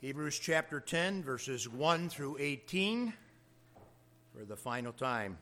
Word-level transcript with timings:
Hebrews 0.00 0.38
chapter 0.38 0.78
10, 0.78 1.24
verses 1.24 1.68
1 1.68 2.08
through 2.08 2.36
18, 2.38 3.12
for 4.32 4.44
the 4.44 4.54
final 4.54 4.92
time. 4.92 5.38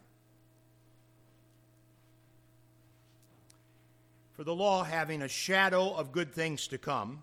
For 4.33 4.45
the 4.45 4.54
law, 4.54 4.83
having 4.83 5.20
a 5.20 5.29
shadow 5.29 5.92
of 5.92 6.11
good 6.11 6.33
things 6.33 6.68
to 6.68 6.79
come, 6.79 7.22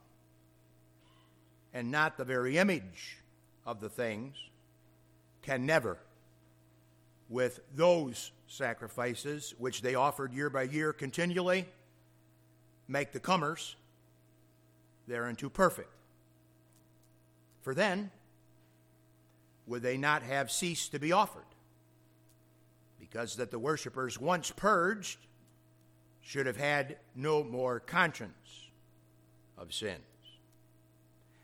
and 1.74 1.90
not 1.90 2.17
the 2.17 2.24
very 2.24 2.60
image 2.60 3.17
of 3.65 3.81
the 3.81 3.90
things, 3.90 4.36
can 5.42 5.65
never, 5.65 5.97
with 7.29 7.62
those 7.76 8.31
sacrifices 8.46 9.56
which 9.58 9.81
they 9.81 9.96
offered 9.96 10.34
year 10.34 10.52
by 10.52 10.63
year 10.63 10.94
continually, 10.94 11.65
make 12.88 13.12
the 13.12 13.20
comers 13.20 13.76
thereunto 15.08 15.50
perfect. 15.50 15.90
For 17.63 17.73
then 17.73 18.12
would 19.66 19.81
they 19.81 19.98
not 19.98 20.21
have 20.21 20.52
ceased 20.52 20.91
to 20.91 20.99
be 20.99 21.13
offered, 21.13 21.41
because 22.99 23.38
that 23.38 23.49
the 23.49 23.58
worshippers, 23.58 24.20
once 24.20 24.52
purged, 24.52 25.17
should 26.21 26.45
have 26.45 26.57
had 26.57 26.98
no 27.16 27.44
more 27.44 27.80
conscience 27.80 28.70
of 29.57 29.73
sins. 29.73 30.02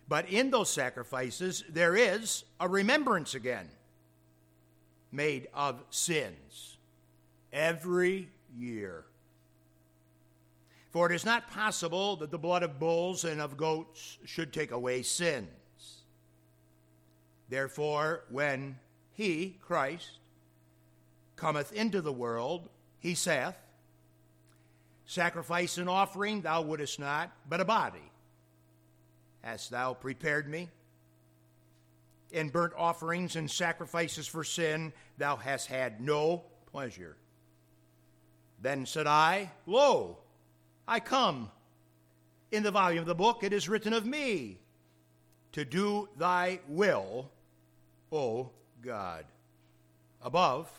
But 0.09 0.27
in 0.29 0.51
those 0.51 0.69
sacrifices, 0.69 1.63
there 1.69 1.95
is 1.95 2.43
a 2.59 2.67
remembrance 2.67 3.35
again 3.35 3.69
made 5.11 5.47
of 5.53 5.81
sins 5.89 6.77
every 7.53 8.29
year. 8.57 9.05
For 10.91 11.09
it 11.09 11.15
is 11.15 11.25
not 11.25 11.49
possible 11.51 12.15
that 12.17 12.31
the 12.31 12.37
blood 12.37 12.63
of 12.63 12.79
bulls 12.79 13.23
and 13.23 13.39
of 13.39 13.55
goats 13.55 14.17
should 14.25 14.51
take 14.51 14.71
away 14.71 15.03
sins. 15.03 15.47
Therefore, 17.49 18.23
when 18.29 18.77
he, 19.13 19.57
Christ, 19.61 20.19
cometh 21.35 21.73
into 21.73 22.01
the 22.01 22.13
world, 22.13 22.69
he 22.99 23.15
saith, 23.15 23.55
Sacrifice 25.05 25.79
and 25.79 25.89
offering 25.89 26.41
thou 26.41 26.61
wouldest 26.61 26.99
not, 26.99 27.31
but 27.49 27.59
a 27.59 27.65
body 27.65 28.11
hast 29.41 29.71
thou 29.71 29.93
prepared 29.93 30.47
me. 30.47 30.69
In 32.31 32.49
burnt 32.49 32.73
offerings 32.77 33.35
and 33.35 33.49
sacrifices 33.49 34.27
for 34.27 34.43
sin 34.43 34.93
thou 35.17 35.35
hast 35.35 35.67
had 35.67 35.99
no 35.99 36.43
pleasure. 36.71 37.17
Then 38.61 38.85
said 38.85 39.07
I, 39.07 39.51
Lo, 39.65 40.19
I 40.87 40.99
come. 40.99 41.49
In 42.51 42.63
the 42.63 42.71
volume 42.71 43.01
of 43.01 43.07
the 43.07 43.15
book 43.15 43.43
it 43.43 43.53
is 43.53 43.69
written 43.69 43.93
of 43.93 44.05
me, 44.05 44.59
to 45.53 45.65
do 45.65 46.09
thy 46.17 46.59
will, 46.67 47.31
O 48.11 48.49
God. 48.81 49.25
Above, 50.21 50.69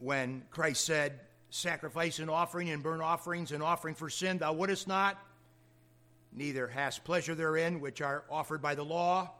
when 0.00 0.42
Christ 0.50 0.84
said, 0.84 1.20
Sacrifice 1.50 2.18
and 2.18 2.30
offering 2.30 2.68
and 2.68 2.82
burnt 2.82 3.00
offerings 3.00 3.52
and 3.52 3.62
offering 3.62 3.94
for 3.94 4.10
sin 4.10 4.38
thou 4.38 4.52
wouldest 4.52 4.86
not, 4.86 5.18
neither 6.30 6.68
hast 6.68 7.04
pleasure 7.04 7.34
therein, 7.34 7.80
which 7.80 8.02
are 8.02 8.24
offered 8.30 8.60
by 8.60 8.74
the 8.74 8.84
law. 8.84 9.30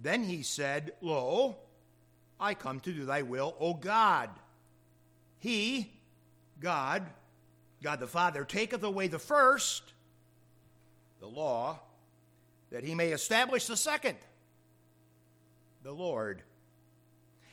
Then 0.00 0.24
he 0.24 0.42
said, 0.42 0.92
Lo, 1.02 1.56
I 2.40 2.54
come 2.54 2.80
to 2.80 2.92
do 2.92 3.04
thy 3.04 3.22
will, 3.22 3.54
O 3.60 3.74
God. 3.74 4.30
He, 5.38 5.92
God, 6.58 7.06
God 7.82 8.00
the 8.00 8.06
Father, 8.06 8.44
taketh 8.44 8.82
away 8.82 9.08
the 9.08 9.18
first, 9.18 9.92
the 11.20 11.26
law, 11.26 11.80
that 12.70 12.84
he 12.84 12.94
may 12.94 13.10
establish 13.10 13.66
the 13.66 13.76
second 13.76 14.16
the 15.82 15.92
Lord, 15.92 16.42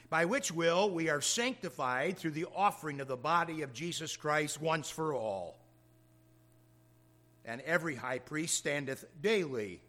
by 0.09 0.25
which 0.25 0.51
will 0.51 0.89
we 0.89 1.09
are 1.09 1.21
sanctified 1.21 2.17
through 2.17 2.31
the 2.31 2.47
offering 2.55 3.01
of 3.01 3.07
the 3.07 3.17
body 3.17 3.61
of 3.61 3.73
Jesus 3.73 4.15
Christ 4.15 4.61
once 4.61 4.89
for 4.89 5.13
all. 5.13 5.57
And 7.45 7.61
every 7.61 7.95
high 7.95 8.19
priest 8.19 8.55
standeth 8.55 9.05
daily, 9.21 9.81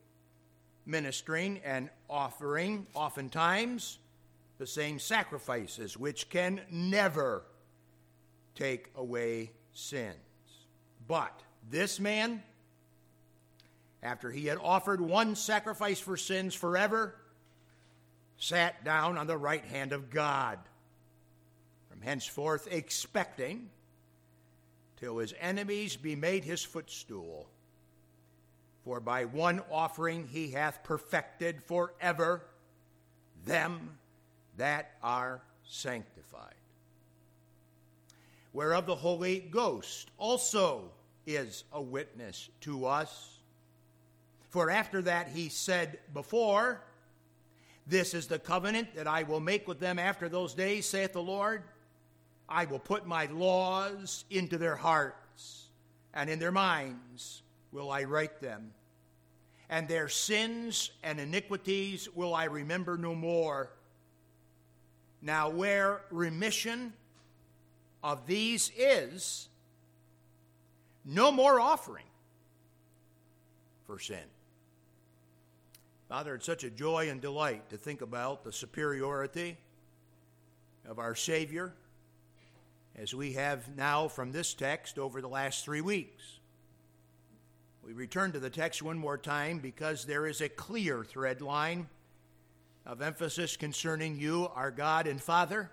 ministering 0.84 1.60
and 1.64 1.88
offering, 2.08 2.86
oftentimes, 2.94 3.98
the 4.58 4.66
same 4.66 4.98
sacrifices, 4.98 5.96
which 5.96 6.28
can 6.30 6.60
never 6.70 7.42
take 8.54 8.90
away 8.94 9.50
sins. 9.72 10.16
But 11.06 11.42
this 11.70 12.00
man, 12.00 12.42
after 14.02 14.30
he 14.30 14.46
had 14.46 14.58
offered 14.62 15.00
one 15.00 15.34
sacrifice 15.34 16.00
for 16.00 16.16
sins 16.16 16.54
forever, 16.54 17.14
sat 18.38 18.84
down 18.84 19.18
on 19.18 19.26
the 19.26 19.36
right 19.36 19.64
hand 19.64 19.92
of 19.92 20.10
God, 20.10 20.58
from 21.88 22.02
henceforth 22.02 22.68
expecting 22.70 23.70
till 24.98 25.18
his 25.18 25.34
enemies 25.40 25.96
be 25.96 26.16
made 26.16 26.44
his 26.44 26.62
footstool. 26.62 27.48
For 28.84 29.00
by 29.00 29.24
one 29.24 29.62
offering 29.70 30.28
he 30.28 30.52
hath 30.52 30.84
perfected 30.84 31.62
forever 31.62 32.42
them 33.44 33.98
that 34.56 34.92
are 35.02 35.42
sanctified. 35.66 36.54
Whereof 38.52 38.86
the 38.86 38.94
Holy 38.94 39.40
Ghost 39.40 40.10
also 40.16 40.90
is 41.26 41.64
a 41.72 41.82
witness 41.82 42.48
to 42.62 42.86
us. 42.86 43.38
For 44.48 44.70
after 44.70 45.02
that 45.02 45.28
he 45.28 45.48
said 45.48 45.98
before, 46.14 46.80
this 47.86 48.14
is 48.14 48.26
the 48.26 48.38
covenant 48.38 48.94
that 48.96 49.06
I 49.06 49.22
will 49.22 49.40
make 49.40 49.68
with 49.68 49.78
them 49.78 49.98
after 49.98 50.28
those 50.28 50.54
days, 50.54 50.86
saith 50.86 51.12
the 51.12 51.22
Lord. 51.22 51.62
I 52.48 52.64
will 52.64 52.78
put 52.78 53.06
my 53.06 53.26
laws 53.26 54.24
into 54.30 54.58
their 54.58 54.76
hearts, 54.76 55.66
and 56.12 56.28
in 56.28 56.38
their 56.38 56.52
minds 56.52 57.42
will 57.72 57.90
I 57.90 58.04
write 58.04 58.40
them. 58.40 58.72
And 59.68 59.88
their 59.88 60.08
sins 60.08 60.90
and 61.02 61.18
iniquities 61.18 62.08
will 62.14 62.34
I 62.34 62.44
remember 62.44 62.96
no 62.96 63.14
more. 63.14 63.70
Now, 65.22 65.48
where 65.48 66.02
remission 66.10 66.92
of 68.02 68.26
these 68.26 68.70
is, 68.76 69.48
no 71.04 71.30
more 71.30 71.60
offering 71.60 72.04
for 73.86 73.98
sin. 73.98 74.18
Father, 76.08 76.36
it's 76.36 76.46
such 76.46 76.62
a 76.62 76.70
joy 76.70 77.08
and 77.10 77.20
delight 77.20 77.68
to 77.70 77.76
think 77.76 78.00
about 78.00 78.44
the 78.44 78.52
superiority 78.52 79.56
of 80.88 81.00
our 81.00 81.16
Savior 81.16 81.74
as 82.94 83.12
we 83.12 83.32
have 83.32 83.76
now 83.76 84.06
from 84.06 84.30
this 84.30 84.54
text 84.54 85.00
over 85.00 85.20
the 85.20 85.28
last 85.28 85.64
three 85.64 85.80
weeks. 85.80 86.38
We 87.84 87.92
return 87.92 88.30
to 88.32 88.38
the 88.38 88.50
text 88.50 88.82
one 88.82 88.98
more 88.98 89.18
time 89.18 89.58
because 89.58 90.04
there 90.04 90.28
is 90.28 90.40
a 90.40 90.48
clear 90.48 91.02
thread 91.02 91.40
line 91.40 91.88
of 92.84 93.02
emphasis 93.02 93.56
concerning 93.56 94.16
you, 94.16 94.48
our 94.54 94.70
God 94.70 95.08
and 95.08 95.20
Father. 95.20 95.72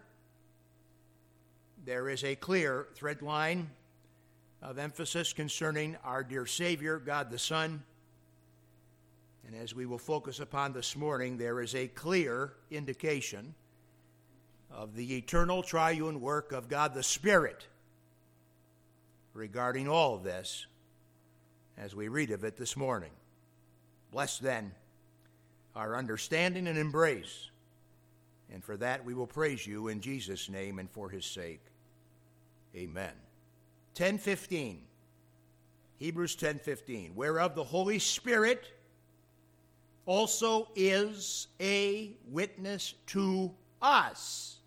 There 1.86 2.10
is 2.10 2.24
a 2.24 2.36
clear 2.36 2.88
thread 2.96 3.22
line 3.22 3.70
of 4.64 4.80
emphasis 4.80 5.32
concerning 5.32 5.96
our 6.04 6.24
dear 6.24 6.48
Savior, 6.48 6.98
God 6.98 7.30
the 7.30 7.38
Son 7.38 7.84
and 9.46 9.56
as 9.56 9.76
we 9.76 9.86
will 9.86 9.98
focus 9.98 10.40
upon 10.40 10.74
this 10.74 10.96
morning, 10.96 11.38
there 11.38 11.62
is 11.62 11.76
a 11.76 11.88
clear 11.88 12.54
indication 12.72 13.54
of 14.72 14.96
the 14.96 15.18
eternal 15.18 15.62
triune 15.62 16.22
work 16.22 16.52
of 16.52 16.70
God 16.70 16.94
the 16.94 17.04
Spirit 17.04 17.68
regarding 19.34 19.88
all 19.88 20.16
of 20.16 20.24
this 20.24 20.66
as 21.78 21.96
we 21.96 22.08
read 22.08 22.32
of 22.32 22.44
it 22.44 22.58
this 22.58 22.78
morning. 22.78 23.12
Bless 24.12 24.40
then 24.40 24.72
our 25.76 25.96
understanding 25.96 26.68
and 26.68 26.78
embrace. 26.78 27.50
And 28.52 28.64
for 28.64 28.78
that 28.78 29.04
we 29.04 29.14
will 29.14 29.28
praise 29.28 29.66
you 29.66 29.88
in 29.88 30.02
Jesus' 30.02 30.50
name 30.50 30.78
and 30.80 30.90
for 30.90 31.10
his 31.10 31.26
sake. 31.26 31.62
Amen. 32.76 33.14
1015. 33.96 34.84
Hebrews 35.98 36.36
10:15 36.36 37.16
whereof 37.16 37.56
the 37.56 37.64
Holy 37.64 38.00
Spirit 38.00 38.66
also 40.06 40.68
is 40.76 41.48
a 41.60 42.12
witness 42.30 42.94
to 43.08 43.52
us. 43.82 44.58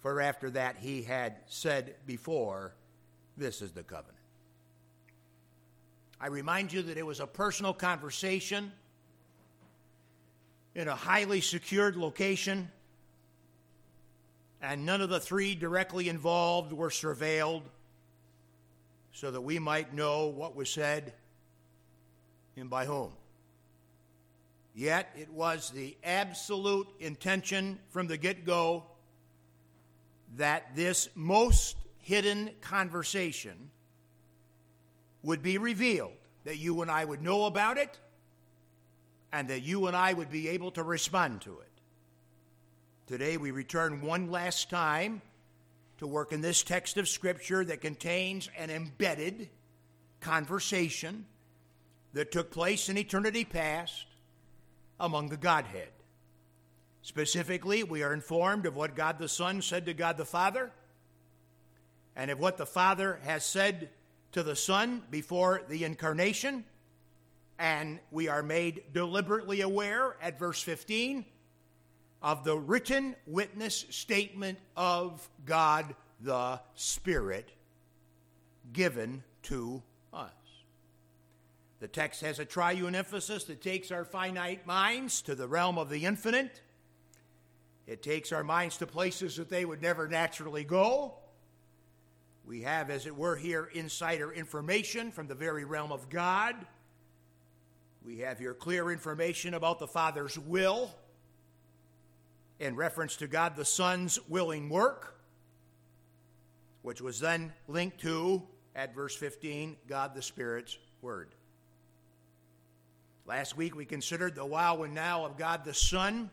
For 0.00 0.20
after 0.20 0.50
that 0.50 0.76
he 0.78 1.02
had 1.02 1.36
said 1.46 1.94
before, 2.06 2.74
This 3.36 3.62
is 3.62 3.72
the 3.72 3.82
covenant. 3.82 4.18
I 6.20 6.28
remind 6.28 6.72
you 6.72 6.82
that 6.82 6.96
it 6.96 7.06
was 7.06 7.20
a 7.20 7.26
personal 7.26 7.74
conversation 7.74 8.72
in 10.74 10.88
a 10.88 10.94
highly 10.94 11.40
secured 11.40 11.96
location, 11.96 12.70
and 14.60 14.84
none 14.84 15.00
of 15.00 15.08
the 15.08 15.20
three 15.20 15.54
directly 15.54 16.08
involved 16.08 16.72
were 16.72 16.90
surveilled 16.90 17.62
so 19.12 19.30
that 19.30 19.40
we 19.40 19.58
might 19.58 19.94
know 19.94 20.26
what 20.26 20.56
was 20.56 20.68
said 20.68 21.12
and 22.56 22.68
by 22.68 22.84
whom. 22.84 23.12
Yet 24.74 25.08
it 25.16 25.30
was 25.30 25.70
the 25.70 25.96
absolute 26.02 26.88
intention 26.98 27.78
from 27.90 28.08
the 28.08 28.16
get 28.16 28.44
go 28.44 28.84
that 30.36 30.74
this 30.74 31.08
most 31.14 31.76
hidden 31.98 32.50
conversation 32.60 33.70
would 35.22 35.42
be 35.42 35.58
revealed, 35.58 36.12
that 36.42 36.58
you 36.58 36.82
and 36.82 36.90
I 36.90 37.04
would 37.04 37.22
know 37.22 37.44
about 37.44 37.78
it, 37.78 37.98
and 39.32 39.48
that 39.48 39.62
you 39.62 39.86
and 39.86 39.96
I 39.96 40.12
would 40.12 40.30
be 40.30 40.48
able 40.48 40.72
to 40.72 40.82
respond 40.82 41.42
to 41.42 41.60
it. 41.60 41.70
Today 43.06 43.36
we 43.36 43.52
return 43.52 44.02
one 44.02 44.30
last 44.30 44.70
time 44.70 45.22
to 45.98 46.06
work 46.06 46.32
in 46.32 46.40
this 46.40 46.64
text 46.64 46.96
of 46.96 47.08
Scripture 47.08 47.64
that 47.64 47.80
contains 47.80 48.50
an 48.58 48.70
embedded 48.70 49.48
conversation 50.20 51.26
that 52.12 52.32
took 52.32 52.50
place 52.50 52.88
in 52.88 52.98
eternity 52.98 53.44
past 53.44 54.06
among 54.98 55.28
the 55.28 55.36
Godhead. 55.36 55.88
Specifically, 57.02 57.82
we 57.82 58.02
are 58.02 58.14
informed 58.14 58.66
of 58.66 58.74
what 58.74 58.96
God 58.96 59.18
the 59.18 59.28
Son 59.28 59.60
said 59.60 59.86
to 59.86 59.94
God 59.94 60.16
the 60.16 60.24
Father 60.24 60.72
and 62.16 62.30
of 62.30 62.40
what 62.40 62.56
the 62.56 62.66
Father 62.66 63.18
has 63.24 63.44
said 63.44 63.90
to 64.32 64.42
the 64.42 64.56
Son 64.56 65.02
before 65.10 65.62
the 65.68 65.84
incarnation. 65.84 66.64
And 67.58 68.00
we 68.10 68.28
are 68.28 68.42
made 68.42 68.82
deliberately 68.92 69.60
aware 69.60 70.16
at 70.22 70.38
verse 70.38 70.62
15 70.62 71.24
of 72.22 72.42
the 72.42 72.56
written 72.56 73.14
witness 73.26 73.84
statement 73.90 74.58
of 74.76 75.28
God 75.44 75.94
the 76.20 76.58
Spirit 76.74 77.50
given 78.72 79.22
to. 79.42 79.82
The 81.84 81.88
text 81.88 82.22
has 82.22 82.38
a 82.38 82.46
triune 82.46 82.94
emphasis 82.94 83.44
that 83.44 83.60
takes 83.60 83.90
our 83.90 84.06
finite 84.06 84.66
minds 84.66 85.20
to 85.20 85.34
the 85.34 85.46
realm 85.46 85.76
of 85.76 85.90
the 85.90 86.06
infinite. 86.06 86.62
It 87.86 88.02
takes 88.02 88.32
our 88.32 88.42
minds 88.42 88.78
to 88.78 88.86
places 88.86 89.36
that 89.36 89.50
they 89.50 89.66
would 89.66 89.82
never 89.82 90.08
naturally 90.08 90.64
go. 90.64 91.16
We 92.46 92.62
have, 92.62 92.88
as 92.88 93.04
it 93.04 93.14
were, 93.14 93.36
here 93.36 93.68
insider 93.74 94.32
information 94.32 95.12
from 95.12 95.26
the 95.26 95.34
very 95.34 95.66
realm 95.66 95.92
of 95.92 96.08
God. 96.08 96.56
We 98.02 98.20
have 98.20 98.38
here 98.38 98.54
clear 98.54 98.90
information 98.90 99.52
about 99.52 99.78
the 99.78 99.86
Father's 99.86 100.38
will 100.38 100.90
in 102.60 102.76
reference 102.76 103.16
to 103.16 103.26
God 103.26 103.56
the 103.56 103.64
Son's 103.66 104.18
willing 104.30 104.70
work, 104.70 105.20
which 106.80 107.02
was 107.02 107.20
then 107.20 107.52
linked 107.68 108.00
to, 108.00 108.42
at 108.74 108.94
verse 108.94 109.14
15, 109.14 109.76
God 109.86 110.14
the 110.14 110.22
Spirit's 110.22 110.78
word. 111.02 111.33
Last 113.26 113.56
week 113.56 113.74
we 113.74 113.86
considered 113.86 114.34
the 114.34 114.44
wow 114.44 114.82
and 114.82 114.94
now 114.94 115.24
of 115.24 115.38
God 115.38 115.64
the 115.64 115.72
Son 115.72 116.28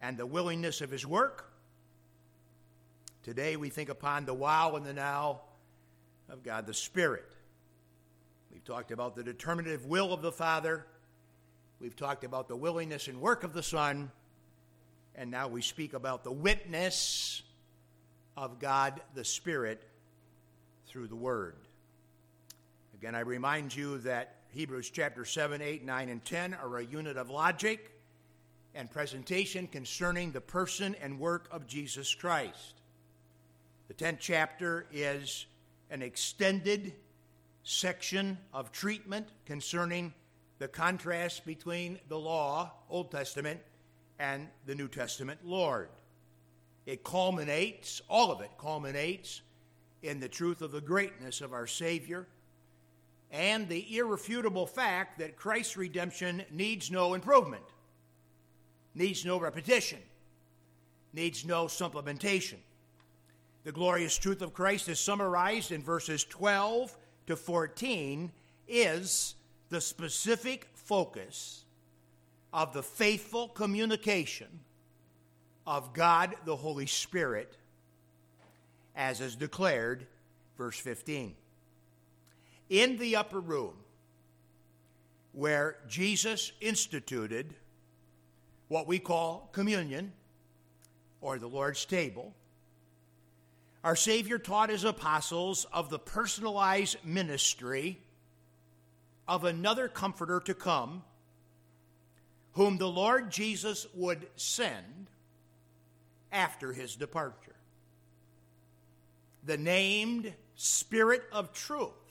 and 0.00 0.16
the 0.16 0.26
willingness 0.26 0.80
of 0.80 0.90
his 0.90 1.06
work. 1.06 1.52
Today 3.22 3.54
we 3.54 3.68
think 3.68 3.88
upon 3.88 4.24
the 4.24 4.34
wow 4.34 4.74
and 4.74 4.84
the 4.84 4.92
now 4.92 5.42
of 6.28 6.42
God 6.42 6.66
the 6.66 6.74
Spirit. 6.74 7.36
We've 8.52 8.64
talked 8.64 8.90
about 8.90 9.14
the 9.14 9.22
determinative 9.22 9.86
will 9.86 10.12
of 10.12 10.20
the 10.20 10.32
Father. 10.32 10.84
We've 11.80 11.94
talked 11.94 12.24
about 12.24 12.48
the 12.48 12.56
willingness 12.56 13.06
and 13.06 13.20
work 13.20 13.44
of 13.44 13.52
the 13.52 13.62
Son. 13.62 14.10
And 15.14 15.30
now 15.30 15.46
we 15.46 15.62
speak 15.62 15.92
about 15.94 16.24
the 16.24 16.32
witness 16.32 17.42
of 18.36 18.58
God 18.58 19.00
the 19.14 19.24
Spirit 19.24 19.80
through 20.88 21.06
the 21.06 21.14
Word. 21.14 21.54
Again, 22.94 23.14
I 23.14 23.20
remind 23.20 23.76
you 23.76 23.98
that 23.98 24.41
Hebrews 24.54 24.90
chapter 24.90 25.24
7, 25.24 25.62
8, 25.62 25.82
9, 25.82 26.08
and 26.10 26.22
10 26.22 26.52
are 26.52 26.76
a 26.76 26.84
unit 26.84 27.16
of 27.16 27.30
logic 27.30 27.90
and 28.74 28.90
presentation 28.90 29.66
concerning 29.66 30.30
the 30.30 30.42
person 30.42 30.94
and 31.00 31.18
work 31.18 31.48
of 31.50 31.66
Jesus 31.66 32.14
Christ. 32.14 32.74
The 33.88 33.94
10th 33.94 34.18
chapter 34.20 34.84
is 34.92 35.46
an 35.90 36.02
extended 36.02 36.92
section 37.62 38.36
of 38.52 38.72
treatment 38.72 39.28
concerning 39.46 40.12
the 40.58 40.68
contrast 40.68 41.46
between 41.46 41.98
the 42.10 42.18
law, 42.18 42.72
Old 42.90 43.10
Testament, 43.10 43.58
and 44.18 44.48
the 44.66 44.74
New 44.74 44.88
Testament 44.88 45.40
Lord. 45.46 45.88
It 46.84 47.02
culminates, 47.04 48.02
all 48.06 48.30
of 48.30 48.42
it 48.42 48.50
culminates, 48.58 49.40
in 50.02 50.20
the 50.20 50.28
truth 50.28 50.60
of 50.60 50.72
the 50.72 50.82
greatness 50.82 51.40
of 51.40 51.54
our 51.54 51.66
Savior 51.66 52.26
and 53.32 53.66
the 53.66 53.96
irrefutable 53.96 54.66
fact 54.66 55.18
that 55.18 55.36
Christ's 55.36 55.78
redemption 55.78 56.44
needs 56.50 56.90
no 56.90 57.14
improvement, 57.14 57.64
needs 58.94 59.24
no 59.24 59.40
repetition, 59.40 59.98
needs 61.14 61.44
no 61.44 61.64
supplementation. 61.64 62.58
The 63.64 63.72
glorious 63.72 64.18
truth 64.18 64.42
of 64.42 64.52
Christ 64.52 64.88
is 64.90 65.00
summarized 65.00 65.72
in 65.72 65.82
verses 65.82 66.24
12 66.24 66.94
to 67.28 67.36
14 67.36 68.30
is 68.68 69.34
the 69.70 69.80
specific 69.80 70.68
focus 70.74 71.64
of 72.52 72.74
the 72.74 72.82
faithful 72.82 73.48
communication 73.48 74.60
of 75.66 75.94
God 75.94 76.34
the 76.44 76.56
Holy 76.56 76.86
Spirit 76.86 77.56
as 78.94 79.20
is 79.20 79.36
declared 79.36 80.06
verse 80.58 80.78
15 80.78 81.34
in 82.72 82.96
the 82.96 83.16
upper 83.16 83.38
room 83.38 83.74
where 85.32 85.76
Jesus 85.86 86.52
instituted 86.62 87.54
what 88.68 88.86
we 88.88 88.98
call 88.98 89.50
communion 89.52 90.10
or 91.20 91.38
the 91.38 91.46
Lord's 91.46 91.84
table, 91.84 92.32
our 93.84 93.94
Savior 93.94 94.38
taught 94.38 94.70
his 94.70 94.84
apostles 94.84 95.66
of 95.70 95.90
the 95.90 95.98
personalized 95.98 96.96
ministry 97.04 97.98
of 99.28 99.44
another 99.44 99.86
comforter 99.86 100.40
to 100.40 100.54
come, 100.54 101.02
whom 102.52 102.78
the 102.78 102.88
Lord 102.88 103.30
Jesus 103.30 103.86
would 103.92 104.26
send 104.36 105.08
after 106.32 106.72
his 106.72 106.96
departure. 106.96 107.56
The 109.44 109.58
named 109.58 110.32
Spirit 110.54 111.24
of 111.32 111.52
truth 111.52 112.01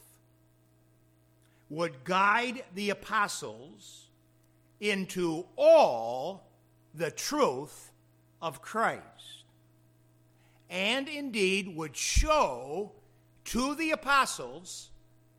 would 1.71 2.03
guide 2.03 2.65
the 2.75 2.89
apostles 2.89 4.07
into 4.81 5.45
all 5.55 6.51
the 6.93 7.09
truth 7.09 7.91
of 8.41 8.61
Christ, 8.61 9.45
and 10.69 11.07
indeed 11.07 11.73
would 11.73 11.95
show 11.95 12.91
to 13.45 13.73
the 13.75 13.91
apostles 13.91 14.89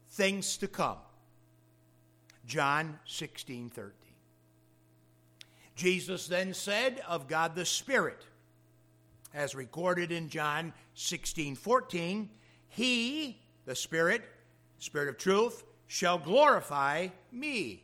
things 0.09 0.57
to 0.57 0.69
come. 0.69 0.97
John 2.47 2.99
16 3.05 3.69
13. 3.69 3.93
Jesus 5.77 6.29
then 6.29 6.55
said 6.55 7.03
of 7.07 7.29
God 7.29 7.55
the 7.55 7.67
Spirit, 7.67 8.25
as 9.35 9.55
recorded 9.55 10.11
in 10.11 10.31
John 10.31 10.73
16 10.95 11.57
14, 11.57 12.31
He, 12.69 13.39
the 13.67 13.75
Spirit, 13.75 14.23
Spirit 14.79 15.11
of 15.11 15.19
truth, 15.19 15.65
shall 15.93 16.17
glorify 16.17 17.07
me. 17.31 17.83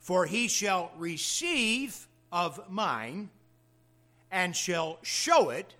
For 0.00 0.26
he 0.26 0.48
shall 0.48 0.90
receive 0.96 2.08
of 2.32 2.68
mine 2.68 3.30
and 4.28 4.56
shall 4.56 4.98
show 5.02 5.50
it 5.50 5.72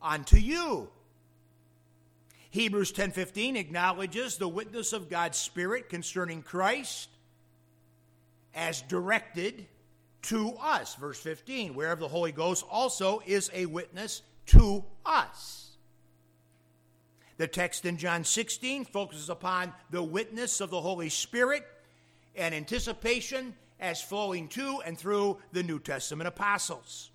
unto 0.00 0.38
you. 0.38 0.88
Hebrews 2.48 2.92
10:15 2.92 3.56
acknowledges 3.56 4.38
the 4.38 4.48
witness 4.48 4.94
of 4.94 5.10
God's 5.10 5.36
spirit 5.36 5.90
concerning 5.90 6.42
Christ 6.42 7.10
as 8.54 8.80
directed 8.80 9.68
to 10.22 10.54
us. 10.54 10.94
Verse 10.94 11.20
15, 11.20 11.74
whereof 11.74 11.98
the 11.98 12.08
Holy 12.08 12.32
Ghost 12.32 12.64
also 12.70 13.20
is 13.26 13.50
a 13.52 13.66
witness 13.66 14.22
to 14.46 14.82
us. 15.04 15.69
The 17.40 17.48
text 17.48 17.86
in 17.86 17.96
John 17.96 18.22
16 18.22 18.84
focuses 18.84 19.30
upon 19.30 19.72
the 19.88 20.02
witness 20.02 20.60
of 20.60 20.68
the 20.68 20.82
Holy 20.82 21.08
Spirit 21.08 21.64
and 22.36 22.54
anticipation 22.54 23.54
as 23.80 24.02
flowing 24.02 24.46
to 24.48 24.82
and 24.84 24.98
through 24.98 25.38
the 25.50 25.62
New 25.62 25.78
Testament 25.78 26.28
apostles. 26.28 27.08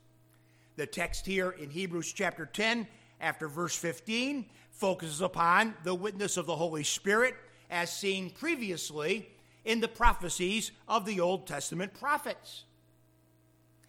The 0.78 0.88
text 0.88 1.28
here 1.28 1.52
in 1.52 1.70
Hebrews 1.70 2.12
chapter 2.12 2.48
10, 2.48 2.88
after 3.22 3.48
verse 3.48 3.76
15, 3.76 4.48
focuses 4.72 5.22
upon 5.22 5.76
the 5.84 5.94
witness 5.94 6.38
of 6.38 6.48
the 6.48 6.56
Holy 6.56 6.84
Spirit 6.84 7.36
as 7.70 7.96
seen 7.96 8.32
previously 8.32 9.30
in 9.64 9.80
the 9.80 9.88
prophecies 9.88 10.72
of 10.88 11.06
the 11.06 11.20
Old 11.20 11.46
Testament 11.46 11.94
prophets. 11.94 12.64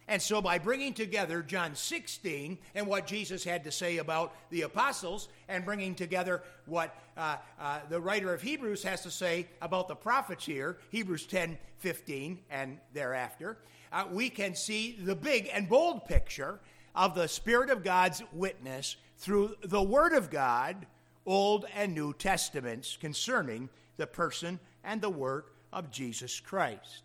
And 0.09 0.21
so, 0.21 0.41
by 0.41 0.57
bringing 0.57 0.93
together 0.93 1.41
John 1.41 1.75
16 1.75 2.57
and 2.75 2.87
what 2.87 3.07
Jesus 3.07 3.43
had 3.43 3.65
to 3.65 3.71
say 3.71 3.97
about 3.97 4.33
the 4.49 4.61
apostles, 4.61 5.27
and 5.49 5.65
bringing 5.65 5.95
together 5.95 6.43
what 6.65 6.95
uh, 7.17 7.37
uh, 7.59 7.79
the 7.89 7.99
writer 7.99 8.33
of 8.33 8.41
Hebrews 8.41 8.83
has 8.83 9.01
to 9.01 9.11
say 9.11 9.47
about 9.61 9.89
the 9.89 9.95
prophets 9.95 10.45
here, 10.45 10.77
Hebrews 10.91 11.25
10 11.25 11.57
15 11.79 12.39
and 12.49 12.77
thereafter, 12.93 13.57
uh, 13.91 14.05
we 14.09 14.29
can 14.29 14.55
see 14.55 14.97
the 14.99 15.15
big 15.15 15.49
and 15.53 15.67
bold 15.67 16.05
picture 16.05 16.59
of 16.95 17.13
the 17.13 17.27
Spirit 17.27 17.69
of 17.69 17.83
God's 17.83 18.23
witness 18.31 18.95
through 19.17 19.55
the 19.63 19.81
Word 19.81 20.13
of 20.13 20.31
God, 20.31 20.87
Old 21.25 21.65
and 21.75 21.93
New 21.93 22.13
Testaments, 22.13 22.97
concerning 22.99 23.69
the 23.97 24.07
person 24.07 24.59
and 24.83 25.01
the 25.01 25.09
work 25.09 25.53
of 25.73 25.91
Jesus 25.91 26.39
Christ. 26.39 27.03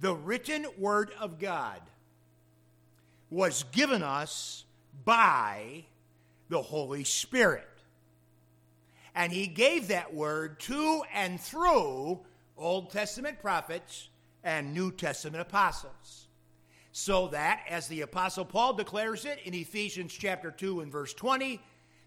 The 0.00 0.14
written 0.14 0.66
Word 0.78 1.10
of 1.20 1.38
God 1.38 1.80
was 3.30 3.64
given 3.72 4.02
us 4.02 4.64
by 5.04 5.84
the 6.48 6.62
Holy 6.62 7.04
Spirit. 7.04 7.68
And 9.14 9.32
He 9.32 9.46
gave 9.46 9.88
that 9.88 10.14
Word 10.14 10.60
to 10.60 11.02
and 11.12 11.40
through 11.40 12.20
Old 12.56 12.90
Testament 12.90 13.40
prophets 13.40 14.08
and 14.42 14.74
New 14.74 14.92
Testament 14.92 15.40
apostles. 15.40 16.26
So 16.92 17.28
that, 17.28 17.64
as 17.68 17.88
the 17.88 18.02
Apostle 18.02 18.44
Paul 18.44 18.74
declares 18.74 19.24
it 19.24 19.40
in 19.44 19.54
Ephesians 19.54 20.12
chapter 20.12 20.50
2 20.50 20.80
and 20.80 20.92
verse 20.92 21.12
20, 21.12 21.60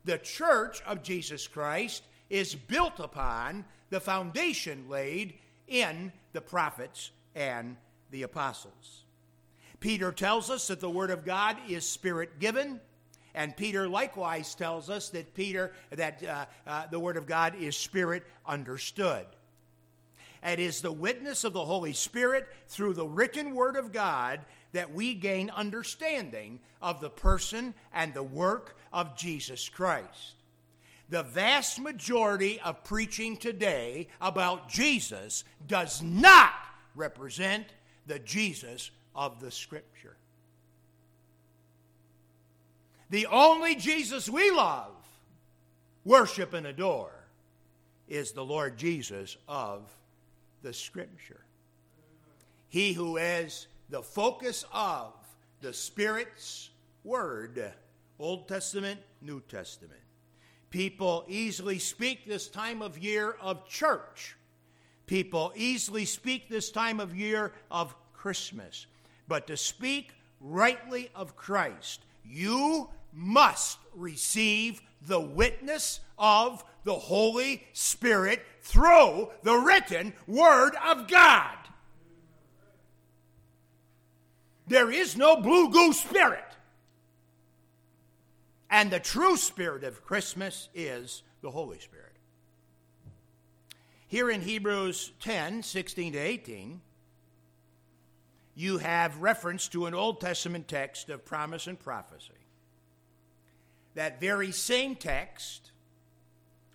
the 0.06 0.18
church 0.20 0.82
of 0.88 1.04
Jesus 1.04 1.46
Christ 1.48 2.04
is 2.30 2.56
built 2.56 3.00
upon 3.00 3.66
the 3.90 4.00
foundation 4.00 4.86
laid 4.88 5.34
in 5.68 6.14
the 6.32 6.42
prophets 6.42 7.12
and 7.36 7.76
the 8.12 8.24
apostles. 8.24 9.04
Peter 9.80 10.12
tells 10.12 10.50
us 10.50 10.68
that 10.68 10.80
the 10.80 10.90
Word 10.90 11.12
of 11.12 11.26
God 11.26 11.58
is 11.68 11.88
spirit 11.88 12.40
given. 12.40 12.80
And 13.36 13.56
Peter 13.56 13.88
likewise 13.88 14.56
tells 14.56 14.90
us 14.90 15.10
that 15.10 15.36
Peter 15.36 15.72
that 15.92 16.24
uh, 16.24 16.46
uh, 16.66 16.88
the 16.90 17.00
Word 17.00 17.18
of 17.18 17.28
God 17.28 17.54
is 17.56 17.78
spirit 17.78 18.24
understood. 18.46 19.26
It 20.44 20.60
is 20.60 20.82
the 20.82 20.92
witness 20.92 21.44
of 21.44 21.54
the 21.54 21.66
Holy 21.66 21.94
Spirit 21.94 22.48
through 22.68 22.94
the 22.94 23.06
written 23.06 23.54
Word 23.54 23.76
of 23.76 23.92
God 23.92 24.40
that 24.72 24.94
we 24.94 25.14
gain 25.14 25.50
understanding 25.52 26.60
of 26.82 27.00
the 27.00 27.10
person 27.10 27.74
and 27.94 28.14
the 28.14 28.24
work 28.24 28.78
of 28.92 29.16
Jesus 29.16 29.70
Christ. 29.70 30.36
The 31.10 31.24
vast 31.24 31.80
majority 31.80 32.60
of 32.62 32.84
preaching 32.84 33.38
today 33.38 34.08
about 34.20 34.70
Jesus 34.70 35.44
does 35.66 36.02
not 36.02 36.54
represent 36.96 37.66
the 38.08 38.20
Jesus 38.20 38.92
of 39.18 39.42
the 39.42 39.52
Scripture. 39.52 40.16
The 43.10 43.26
only 43.28 43.76
Jesus 43.76 44.30
we 44.30 44.52
love, 44.52 44.94
worship, 46.06 46.54
and 46.54 46.68
adore 46.68 47.12
is 48.08 48.32
the 48.32 48.46
Lord 48.46 48.78
Jesus 48.78 49.36
of 49.48 49.90
the 50.62 50.74
Scripture. 50.74 51.42
He 52.70 52.94
who 52.94 53.18
is 53.18 53.68
the 53.90 54.04
focus 54.04 54.64
of 54.72 55.14
the 55.62 55.74
Spirit's 55.74 56.70
Word, 57.04 57.74
Old 58.20 58.48
Testament, 58.48 59.00
New 59.22 59.42
Testament. 59.50 60.02
People 60.70 61.24
easily 61.28 61.80
speak 61.80 62.28
this 62.28 62.50
time 62.50 62.82
of 62.82 62.98
year 62.98 63.38
of 63.42 63.68
church. 63.68 64.36
People 65.06 65.54
easily 65.56 66.04
speak 66.04 66.50
this 66.50 66.70
time 66.70 67.00
of 67.00 67.16
year 67.16 67.54
of 67.72 67.96
Christmas. 68.14 68.86
But 69.28 69.48
to 69.48 69.58
speak 69.58 70.14
rightly 70.40 71.10
of 71.16 71.36
Christ, 71.36 72.06
you 72.24 72.90
must 73.14 73.80
receive 73.96 74.82
the 75.02 75.20
witness 75.20 76.00
of 76.18 76.64
the 76.84 76.94
Holy 76.94 77.64
Spirit 77.74 78.44
through 78.62 79.30
the 79.44 79.56
written 79.56 80.14
Word 80.28 80.74
of 80.86 81.08
God. 81.08 81.58
There 84.68 84.92
is 84.92 85.16
no 85.16 85.38
blue 85.38 85.70
goose 85.72 86.00
spirit. 86.00 86.44
And 88.70 88.92
the 88.92 89.00
true 89.00 89.38
spirit 89.38 89.84
of 89.84 90.04
Christmas 90.04 90.68
is 90.76 91.24
the 91.42 91.52
Holy 91.52 91.80
Spirit. 91.80 92.12
Here 94.08 94.30
in 94.30 94.42
Hebrews 94.42 95.12
10 95.22 95.64
16 95.64 96.14
to 96.14 96.20
18, 96.20 96.82
you 98.58 98.80
have 98.80 99.22
reference 99.22 99.68
to 99.68 99.86
an 99.86 99.94
Old 99.94 100.20
Testament 100.20 100.68
text 100.68 101.12
of 101.12 101.24
promise 101.24 101.68
and 101.68 101.80
prophecy. 101.80 102.34
That 103.94 104.20
very 104.20 104.52
same 104.52 104.96
text 104.96 105.72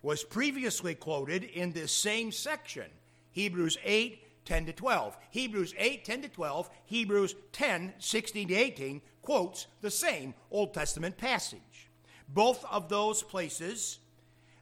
was 0.01 0.23
previously 0.23 0.95
quoted 0.95 1.43
in 1.43 1.73
this 1.73 1.91
same 1.91 2.31
section, 2.31 2.85
Hebrews 3.31 3.77
8 3.83 4.45
10 4.45 4.65
to 4.67 4.73
12. 4.73 5.17
Hebrews 5.29 5.73
8 5.77 6.05
10 6.05 6.21
to 6.21 6.29
12, 6.29 6.69
Hebrews 6.85 7.35
10 7.51 7.93
16 7.99 8.47
to 8.47 8.53
18 8.53 9.01
quotes 9.21 9.67
the 9.81 9.91
same 9.91 10.33
Old 10.51 10.73
Testament 10.73 11.17
passage. 11.17 11.89
Both 12.29 12.63
of 12.71 12.87
those 12.87 13.23
places 13.23 13.99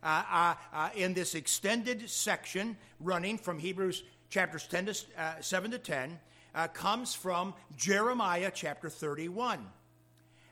uh, 0.01 0.23
uh, 0.27 0.55
uh, 0.73 0.89
in 0.95 1.13
this 1.13 1.35
extended 1.35 2.09
section 2.09 2.77
running 2.99 3.37
from 3.37 3.59
Hebrews 3.59 4.01
chapters 4.31 4.65
10 4.65 4.87
to, 4.87 4.99
uh, 5.19 5.39
7 5.39 5.69
to 5.69 5.77
10 5.77 6.19
uh, 6.53 6.67
comes 6.67 7.13
from 7.13 7.53
Jeremiah 7.77 8.51
chapter 8.53 8.89
31. 8.89 9.65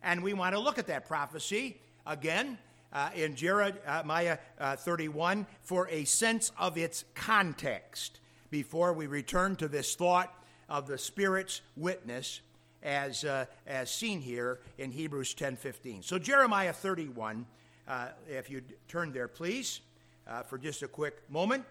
And 0.02 0.24
we 0.24 0.34
want 0.34 0.56
to 0.56 0.60
look 0.60 0.78
at 0.78 0.88
that 0.88 1.08
prophecy 1.08 1.80
again 2.06 2.58
uh, 2.92 3.10
in 3.16 3.36
Jeremiah 3.36 4.38
uh, 4.60 4.76
31 4.76 5.46
for 5.62 5.88
a 5.90 6.06
sense 6.06 6.52
of 6.58 6.78
its 6.78 7.04
context 7.16 8.20
before 8.50 8.94
we 8.94 9.08
return 9.08 9.56
to 9.58 9.68
this 9.68 9.96
thought 9.96 10.34
of 10.68 10.88
the 10.88 10.98
Spirit's 10.98 11.62
witness 11.76 12.42
as, 12.82 13.24
uh, 13.24 13.46
as 13.68 13.92
seen 13.92 14.22
here 14.22 14.60
in 14.78 14.92
Hebrews 14.92 15.34
10:15. 15.34 16.04
So 16.04 16.18
Jeremiah 16.18 16.74
31, 16.74 17.46
uh, 17.88 18.10
if 18.28 18.50
you'd 18.50 18.76
turn 18.88 19.12
there, 19.12 19.28
please, 19.28 19.82
uh, 20.28 20.44
for 20.44 20.58
just 20.58 20.82
a 20.84 20.88
quick 20.88 21.30
moment. 21.30 21.66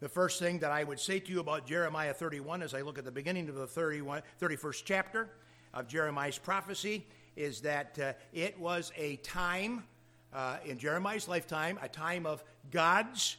The 0.00 0.08
first 0.08 0.40
thing 0.40 0.58
that 0.58 0.70
I 0.70 0.84
would 0.84 0.98
say 0.98 1.20
to 1.20 1.32
you 1.32 1.40
about 1.40 1.66
Jeremiah 1.66 2.12
31 2.12 2.62
as 2.62 2.74
I 2.74 2.82
look 2.82 2.98
at 2.98 3.04
the 3.04 3.12
beginning 3.12 3.48
of 3.48 3.54
the 3.54 3.66
31, 3.66 4.22
31st 4.40 4.82
chapter 4.84 5.28
of 5.72 5.86
Jeremiah's 5.86 6.38
prophecy 6.38 7.06
is 7.36 7.60
that 7.60 7.98
uh, 7.98 8.12
it 8.32 8.58
was 8.58 8.92
a 8.96 9.16
time 9.16 9.84
uh, 10.32 10.56
in 10.64 10.78
Jeremiah's 10.78 11.28
lifetime, 11.28 11.78
a 11.80 11.88
time 11.88 12.26
of 12.26 12.42
God's 12.70 13.36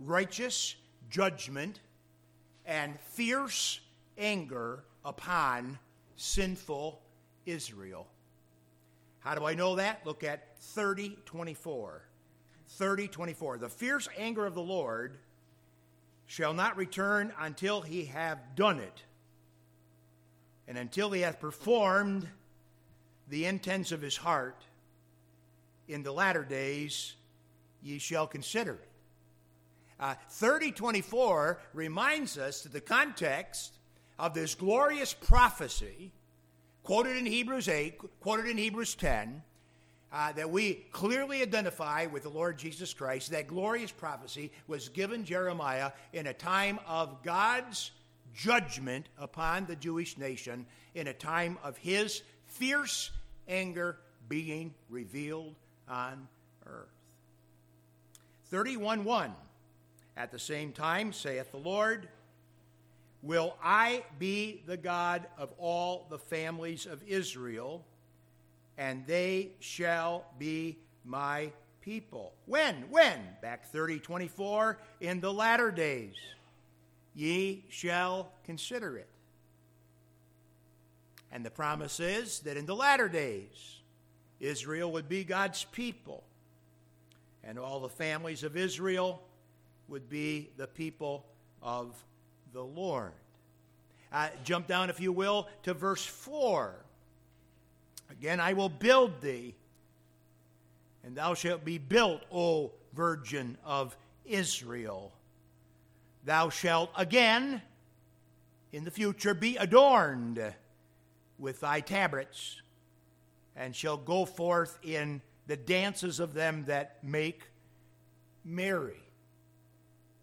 righteous 0.00 0.76
judgment 1.10 1.80
and 2.64 2.98
fierce 3.00 3.80
anger 4.16 4.84
upon 5.04 5.78
sinful 6.16 7.00
Israel. 7.46 8.06
How 9.20 9.34
do 9.34 9.44
I 9.44 9.54
know 9.54 9.76
that? 9.76 10.06
Look 10.06 10.24
at 10.24 10.58
3024. 10.60 12.02
3024. 12.68 13.58
The 13.58 13.68
fierce 13.68 14.08
anger 14.16 14.46
of 14.46 14.54
the 14.54 14.62
Lord 14.62 15.18
shall 16.28 16.52
not 16.52 16.76
return 16.76 17.32
until 17.40 17.80
he 17.80 18.04
have 18.04 18.54
done 18.54 18.78
it, 18.78 19.02
and 20.68 20.78
until 20.78 21.10
he 21.10 21.22
hath 21.22 21.40
performed 21.40 22.28
the 23.28 23.46
intents 23.46 23.90
of 23.90 24.02
his 24.02 24.16
heart. 24.16 24.62
In 25.88 26.02
the 26.02 26.12
latter 26.12 26.44
days 26.44 27.14
ye 27.82 27.98
shall 27.98 28.26
consider 28.26 28.74
it. 28.74 28.88
Uh, 29.98 30.14
3024 30.28 31.60
reminds 31.72 32.36
us 32.36 32.62
that 32.62 32.74
the 32.74 32.80
context 32.80 33.72
of 34.18 34.34
this 34.34 34.54
glorious 34.54 35.14
prophecy, 35.14 36.12
quoted 36.82 37.16
in 37.16 37.24
Hebrews 37.24 37.68
8, 37.68 37.98
quoted 38.20 38.46
in 38.46 38.58
Hebrews 38.58 38.94
10, 38.96 39.42
uh, 40.12 40.32
that 40.32 40.50
we 40.50 40.74
clearly 40.92 41.42
identify 41.42 42.06
with 42.06 42.22
the 42.22 42.28
Lord 42.28 42.58
Jesus 42.58 42.94
Christ. 42.94 43.30
That 43.30 43.46
glorious 43.46 43.92
prophecy 43.92 44.50
was 44.66 44.88
given 44.88 45.24
Jeremiah 45.24 45.92
in 46.12 46.26
a 46.26 46.32
time 46.32 46.78
of 46.86 47.22
God's 47.22 47.90
judgment 48.34 49.08
upon 49.18 49.66
the 49.66 49.76
Jewish 49.76 50.16
nation, 50.16 50.66
in 50.94 51.06
a 51.06 51.12
time 51.12 51.58
of 51.62 51.76
his 51.78 52.22
fierce 52.46 53.10
anger 53.46 53.98
being 54.28 54.74
revealed 54.88 55.54
on 55.88 56.28
earth. 56.66 56.88
31 58.50 59.04
1. 59.04 59.34
At 60.16 60.32
the 60.32 60.38
same 60.38 60.72
time, 60.72 61.12
saith 61.12 61.50
the 61.52 61.58
Lord, 61.58 62.08
Will 63.22 63.56
I 63.62 64.04
be 64.18 64.62
the 64.66 64.76
God 64.76 65.26
of 65.36 65.52
all 65.58 66.06
the 66.08 66.18
families 66.18 66.86
of 66.86 67.02
Israel? 67.06 67.84
And 68.78 69.04
they 69.06 69.50
shall 69.58 70.24
be 70.38 70.78
my 71.04 71.50
people. 71.82 72.32
When? 72.46 72.84
When? 72.90 73.18
Back 73.42 73.66
30, 73.66 73.98
24, 73.98 74.78
in 75.00 75.20
the 75.20 75.32
latter 75.32 75.72
days. 75.72 76.14
Ye 77.14 77.64
shall 77.68 78.30
consider 78.44 78.96
it. 78.96 79.08
And 81.32 81.44
the 81.44 81.50
promise 81.50 81.98
is 81.98 82.38
that 82.40 82.56
in 82.56 82.64
the 82.64 82.76
latter 82.76 83.08
days, 83.08 83.80
Israel 84.40 84.92
would 84.92 85.08
be 85.08 85.24
God's 85.24 85.64
people, 85.64 86.22
and 87.42 87.58
all 87.58 87.80
the 87.80 87.88
families 87.88 88.44
of 88.44 88.56
Israel 88.56 89.20
would 89.88 90.08
be 90.08 90.50
the 90.56 90.68
people 90.68 91.26
of 91.60 92.02
the 92.52 92.62
Lord. 92.62 93.12
Uh, 94.12 94.28
jump 94.44 94.68
down, 94.68 94.88
if 94.88 95.00
you 95.00 95.12
will, 95.12 95.48
to 95.64 95.74
verse 95.74 96.04
4. 96.04 96.76
Again, 98.10 98.40
I 98.40 98.52
will 98.54 98.68
build 98.68 99.20
thee, 99.20 99.54
and 101.04 101.16
thou 101.16 101.34
shalt 101.34 101.64
be 101.64 101.78
built, 101.78 102.22
O 102.32 102.72
Virgin 102.92 103.56
of 103.64 103.96
Israel. 104.24 105.12
Thou 106.24 106.48
shalt 106.50 106.90
again, 106.96 107.62
in 108.72 108.84
the 108.84 108.90
future, 108.90 109.34
be 109.34 109.56
adorned 109.56 110.42
with 111.38 111.60
thy 111.60 111.80
tabrets, 111.80 112.60
and 113.56 113.74
shall 113.74 113.96
go 113.96 114.24
forth 114.24 114.78
in 114.82 115.22
the 115.46 115.56
dances 115.56 116.20
of 116.20 116.34
them 116.34 116.64
that 116.66 117.02
make 117.02 117.42
merry. 118.44 119.00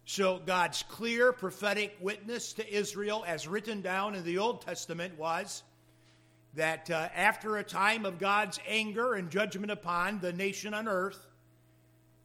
So, 0.04 0.38
God's 0.38 0.84
clear 0.84 1.32
prophetic 1.32 1.96
witness 2.00 2.52
to 2.54 2.72
Israel, 2.74 3.24
as 3.26 3.48
written 3.48 3.82
down 3.82 4.14
in 4.14 4.22
the 4.22 4.38
Old 4.38 4.60
Testament, 4.62 5.18
was 5.18 5.64
that 6.56 6.90
uh, 6.90 7.08
after 7.14 7.58
a 7.58 7.62
time 7.62 8.04
of 8.04 8.18
God's 8.18 8.58
anger 8.66 9.14
and 9.14 9.30
judgment 9.30 9.70
upon 9.70 10.20
the 10.20 10.32
nation 10.32 10.74
on 10.74 10.88
earth, 10.88 11.26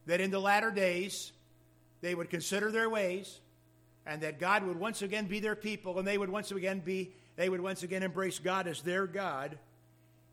that 0.06 0.20
in 0.20 0.32
the 0.32 0.40
latter 0.40 0.72
days 0.72 1.32
they 2.02 2.16
would 2.16 2.30
consider 2.30 2.72
their 2.72 2.90
ways, 2.90 3.40
and 4.06 4.22
that 4.22 4.40
God 4.40 4.64
would 4.64 4.80
once 4.80 5.02
again 5.02 5.28
be 5.28 5.40
their 5.40 5.56
people, 5.56 6.00
and 6.00 6.08
they 6.08 6.18
would 6.18 6.30
once 6.30 6.52
again 6.52 6.80
be 6.80 7.12
they 7.36 7.50
would 7.50 7.62
once 7.62 7.84
again 7.84 8.04
embrace 8.04 8.40
God 8.40 8.68
as 8.68 8.82
their 8.82 9.08
God. 9.08 9.58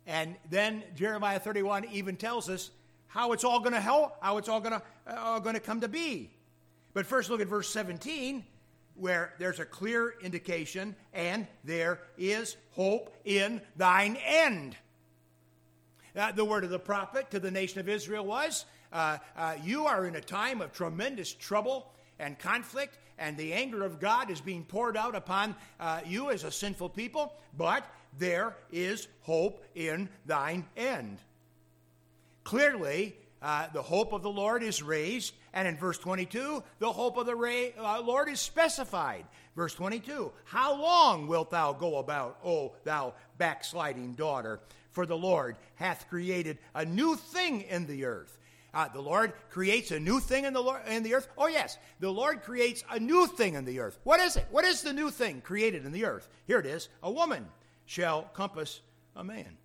And 0.07 0.37
then 0.51 0.83
Jeremiah 0.97 1.39
31 1.39 1.87
even 1.93 2.17
tells 2.17 2.49
us 2.49 2.71
how 3.09 3.33
it's 3.33 3.45
all 3.45 3.61
going 3.61 3.73
to 3.73 3.81
help, 3.81 4.17
how 4.21 4.39
it's 4.39 4.49
all 4.49 4.61
going 4.61 4.81
to 4.81 4.83
uh, 5.07 5.39
going 5.41 5.55
to 5.55 5.61
come 5.61 5.81
to 5.81 5.89
be. 5.89 6.31
But 6.95 7.07
first, 7.07 7.31
look 7.31 7.41
at 7.41 7.49
verse 7.49 7.69
17, 7.69 8.45
where 8.99 9.35
there's 9.39 9.61
a 9.61 9.65
clear 9.65 10.15
indication, 10.23 10.95
and 11.13 11.47
there 11.65 12.01
is 12.17 12.57
hope 12.73 13.15
in 13.25 13.61
thine 13.77 14.17
end. 14.17 14.77
Uh, 16.17 16.33
the 16.33 16.45
word 16.45 16.65
of 16.65 16.71
the 16.71 16.79
prophet 16.79 17.31
to 17.31 17.39
the 17.39 17.51
nation 17.51 17.81
of 17.81 17.89
Israel 17.89 18.25
was 18.25 18.65
uh, 18.93 19.19
uh, 19.37 19.55
You 19.63 19.87
are 19.87 20.07
in 20.07 20.17
a 20.17 20.21
time 20.21 20.61
of 20.61 20.73
tremendous 20.73 21.33
trouble 21.33 21.93
and 22.19 22.39
conflict, 22.39 22.99
and 23.19 23.37
the 23.37 23.53
anger 23.53 23.85
of 23.85 24.01
God 24.01 24.31
is 24.31 24.41
being 24.41 24.65
poured 24.65 24.97
out 24.97 25.15
upon 25.15 25.55
uh, 25.79 26.01
you 26.07 26.31
as 26.31 26.45
a 26.45 26.51
sinful 26.51 26.91
people, 26.91 27.35
but 27.57 27.85
there 28.19 28.57
is 28.73 29.07
hope 29.21 29.65
in 29.75 30.09
thine 30.27 30.65
end. 30.77 31.19
Clearly, 32.45 33.15
uh, 33.41 33.69
the 33.73 33.83
hope 33.83 34.13
of 34.13 34.23
the 34.23 34.31
Lord 34.31 34.63
is 34.63 34.83
raised. 34.83 35.35
And 35.53 35.69
in 35.69 35.77
verse 35.77 35.99
22, 35.99 36.63
the 36.79 36.93
hope 36.93 37.17
of 37.17 37.27
the 37.27 37.37
ra- 37.37 37.73
uh, 37.79 38.03
Lord 38.03 38.29
is 38.29 38.41
specified. 38.41 39.25
Verse 39.57 39.75
22 39.75 40.33
How 40.45 40.81
long 40.81 41.27
wilt 41.27 41.51
thou 41.51 41.73
go 41.73 41.99
about, 41.99 42.39
O 42.45 42.75
thou 42.85 43.15
backsliding 43.39 44.15
daughter? 44.15 44.61
For 44.91 45.07
the 45.07 45.17
Lord 45.17 45.57
hath 45.77 46.09
created 46.09 46.59
a 46.75 46.85
new 46.85 47.15
thing 47.15 47.63
in 47.63 47.87
the 47.87 48.05
earth. 48.05 48.37
Uh, 48.75 48.89
the 48.89 49.01
Lord 49.01 49.33
creates 49.51 49.91
a 49.91 50.01
new 50.01 50.21
thing 50.21 50.45
in 50.45 50.53
the, 50.53 50.81
in 50.89 51.03
the 51.03 51.15
earth. 51.15 51.29
Oh, 51.39 51.47
yes, 51.47 51.79
the 52.01 52.11
Lord 52.11 52.43
creates 52.43 52.85
a 52.91 53.01
new 53.01 53.27
thing 53.27 53.55
in 53.55 53.65
the 53.65 53.81
earth. 53.81 53.99
What 54.05 54.21
is 54.21 54.37
it? 54.37 54.47
What 54.51 54.65
is 54.65 54.83
the 54.83 54.93
new 54.93 55.11
thing 55.11 55.41
created 55.41 55.87
in 55.87 55.93
the 55.93 56.05
earth? 56.05 56.29
Here 56.47 56.59
it 56.59 56.67
is 56.67 56.89
A 57.03 57.11
woman 57.11 57.47
shall 57.87 58.23
compass 58.35 58.81
a 59.17 59.25
man. 59.25 59.57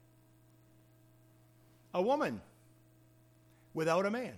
A 1.94 2.01
woman 2.01 2.42
without 3.74 4.06
a 4.06 4.12
man 4.12 4.34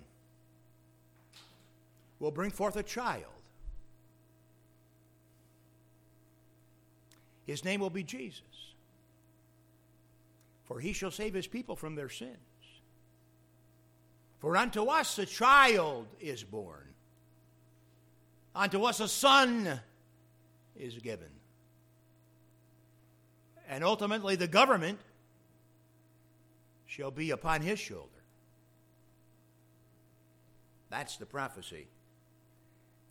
will 2.19 2.31
bring 2.31 2.51
forth 2.51 2.75
a 2.75 2.83
child. 2.83 3.23
His 7.45 7.63
name 7.63 7.79
will 7.79 7.89
be 7.89 8.03
Jesus, 8.03 8.41
for 10.63 10.79
he 10.79 10.93
shall 10.93 11.11
save 11.11 11.33
his 11.33 11.45
people 11.45 11.75
from 11.75 11.95
their 11.95 12.09
sins. 12.09 12.37
For 14.39 14.57
unto 14.57 14.85
us 14.85 15.17
a 15.19 15.25
child 15.25 16.07
is 16.19 16.43
born, 16.43 16.87
unto 18.55 18.83
us 18.83 18.99
a 18.99 19.07
son 19.07 19.79
is 20.75 20.95
given. 20.95 21.29
And 23.67 23.83
ultimately, 23.83 24.35
the 24.35 24.47
government 24.47 24.99
shall 26.85 27.11
be 27.11 27.31
upon 27.31 27.61
his 27.61 27.79
shoulder. 27.79 28.14
That's 30.97 31.17
the 31.17 31.25
prophecy. 31.25 31.87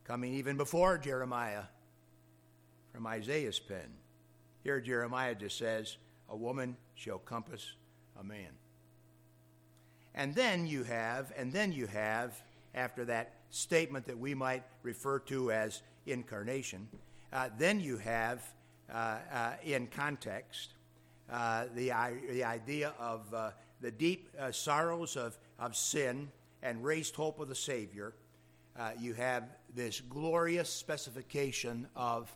Coming 0.04 0.32
even 0.32 0.56
before 0.56 0.96
Jeremiah 0.96 1.64
from 2.94 3.06
Isaiah's 3.06 3.58
pen. 3.58 3.92
Here, 4.62 4.80
Jeremiah 4.80 5.34
just 5.34 5.58
says, 5.58 5.98
A 6.30 6.36
woman 6.36 6.78
shall 6.94 7.18
compass 7.18 7.74
a 8.18 8.24
man. 8.24 8.52
And 10.14 10.34
then 10.34 10.66
you 10.66 10.82
have, 10.84 11.30
and 11.36 11.52
then 11.52 11.72
you 11.72 11.86
have, 11.88 12.42
after 12.74 13.04
that 13.04 13.34
statement 13.50 14.06
that 14.06 14.18
we 14.18 14.34
might 14.34 14.62
refer 14.82 15.18
to 15.18 15.52
as 15.52 15.82
incarnation, 16.06 16.88
uh, 17.34 17.50
then 17.58 17.80
you 17.80 17.98
have, 17.98 18.42
uh, 18.90 19.18
uh, 19.30 19.52
in 19.62 19.88
context, 19.88 20.70
uh, 21.30 21.66
the, 21.74 21.92
the 22.30 22.44
idea 22.44 22.94
of 22.98 23.34
uh, 23.34 23.50
the 23.82 23.90
deep 23.90 24.30
uh, 24.40 24.50
sorrows 24.50 25.16
of, 25.16 25.36
of 25.58 25.76
sin 25.76 26.30
and 26.64 26.82
raised 26.82 27.14
hope 27.14 27.38
of 27.38 27.48
the 27.48 27.54
Savior, 27.54 28.14
uh, 28.76 28.90
you 28.98 29.12
have 29.12 29.44
this 29.76 30.00
glorious 30.00 30.68
specification 30.68 31.86
of 31.94 32.34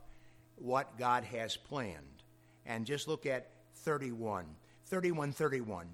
what 0.57 0.99
God 0.99 1.25
has 1.25 1.57
planned. 1.57 2.23
And 2.67 2.85
just 2.85 3.09
look 3.09 3.25
at 3.25 3.49
31, 3.77 4.45
31, 4.87 5.33
31, 5.33 5.87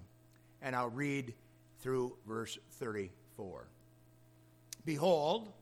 and 0.60 0.74
I'll 0.74 0.90
read 0.90 1.32
through 1.78 2.16
verse 2.26 2.58
34. 2.72 3.68
Behold, 4.84 5.52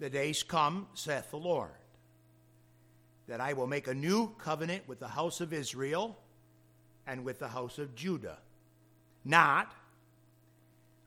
the 0.00 0.08
days 0.08 0.42
come, 0.42 0.88
saith 0.94 1.30
the 1.30 1.36
Lord, 1.36 1.70
that 3.28 3.40
I 3.40 3.52
will 3.52 3.66
make 3.66 3.88
a 3.88 3.94
new 3.94 4.30
covenant 4.38 4.88
with 4.88 5.00
the 5.00 5.08
house 5.08 5.40
of 5.40 5.52
Israel 5.52 6.18
and 7.06 7.24
with 7.24 7.38
the 7.38 7.48
house 7.48 7.78
of 7.78 7.94
Judah, 7.94 8.38
not 9.24 9.72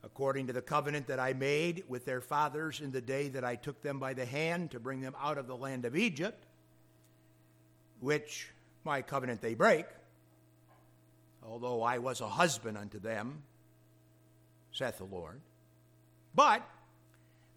according 0.06 0.46
to 0.46 0.52
the 0.52 0.62
covenant 0.62 1.08
that 1.08 1.18
I 1.18 1.32
made 1.32 1.82
with 1.88 2.04
their 2.04 2.20
fathers 2.20 2.80
in 2.80 2.92
the 2.92 3.00
day 3.00 3.28
that 3.30 3.44
I 3.44 3.56
took 3.56 3.82
them 3.82 3.98
by 3.98 4.14
the 4.14 4.24
hand 4.24 4.70
to 4.70 4.78
bring 4.78 5.00
them 5.00 5.16
out 5.20 5.36
of 5.36 5.48
the 5.48 5.56
land 5.56 5.84
of 5.84 5.96
Egypt, 5.96 6.46
which 7.98 8.48
my 8.84 9.02
covenant 9.02 9.42
they 9.42 9.54
break, 9.54 9.84
although 11.44 11.82
I 11.82 11.98
was 11.98 12.20
a 12.20 12.28
husband 12.28 12.78
unto 12.78 13.00
them, 13.00 13.42
saith 14.70 14.98
the 14.98 15.04
Lord. 15.04 15.40
But 16.36 16.62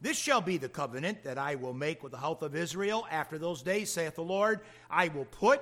this 0.02 0.18
shall 0.18 0.42
be 0.42 0.58
the 0.58 0.70
covenant 0.70 1.24
that 1.26 1.38
I 1.38 1.54
will 1.54 1.74
make 1.74 2.02
with 2.02 2.14
the 2.14 2.18
house 2.18 2.42
of 2.42 2.56
Israel 2.56 3.06
after 3.12 3.38
those 3.38 3.62
days, 3.62 3.92
saith 3.92 4.16
the 4.16 4.24
Lord. 4.24 4.62
I 4.90 5.10
will 5.10 5.26
put 5.26 5.62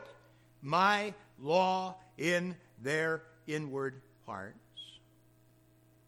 my 0.62 1.14
law 1.38 1.98
in 2.18 2.56
their 2.82 3.24
inward 3.46 4.02
heart 4.26 4.56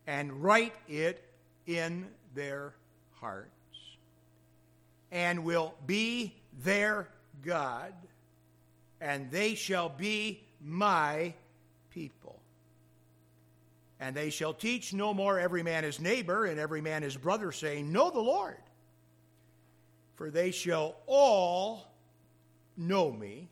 and 0.10 0.41
write 0.41 0.74
it 0.88 1.24
in 1.67 2.08
their 2.34 2.74
hearts, 3.22 3.52
and 5.12 5.43
will 5.43 5.76
be 5.86 6.34
their 6.63 7.08
God, 7.45 7.93
and 9.00 9.30
they 9.30 9.54
shall 9.54 9.88
be 9.88 10.41
my 10.60 11.32
people. 11.91 12.39
And 14.00 14.15
they 14.15 14.32
shall 14.32 14.52
teach 14.52 14.93
no 14.93 15.13
more 15.13 15.39
every 15.39 15.62
man 15.62 15.84
his 15.84 16.00
neighbor 16.00 16.45
and 16.45 16.60
every 16.60 16.82
man 16.82 17.04
his 17.04 17.15
brother, 17.15 17.52
saying, 17.52 17.91
Know 17.91 18.10
the 18.10 18.19
Lord. 18.19 18.58
For 20.15 20.32
they 20.32 20.50
shall 20.50 20.95
all 21.06 21.93
know 22.76 23.12
me, 23.12 23.48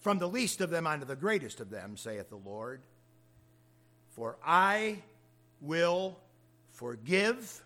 from 0.00 0.18
the 0.18 0.28
least 0.28 0.62
of 0.62 0.70
them 0.70 0.86
unto 0.86 1.04
the 1.04 1.16
greatest 1.16 1.60
of 1.60 1.68
them, 1.68 1.98
saith 1.98 2.30
the 2.30 2.36
Lord. 2.36 2.80
For 4.14 4.38
I 4.42 5.02
will 5.60 6.18
forgive 6.72 7.62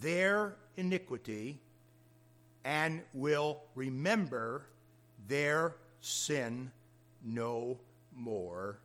their 0.00 0.56
iniquity 0.76 1.58
and 2.64 3.02
will 3.14 3.60
remember 3.74 4.66
their 5.28 5.74
sin 6.00 6.70
no 7.24 7.78
more. 8.14 8.78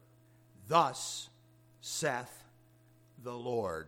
Thus 0.68 1.30
saith 1.82 2.44
the 3.24 3.34
Lord. 3.34 3.88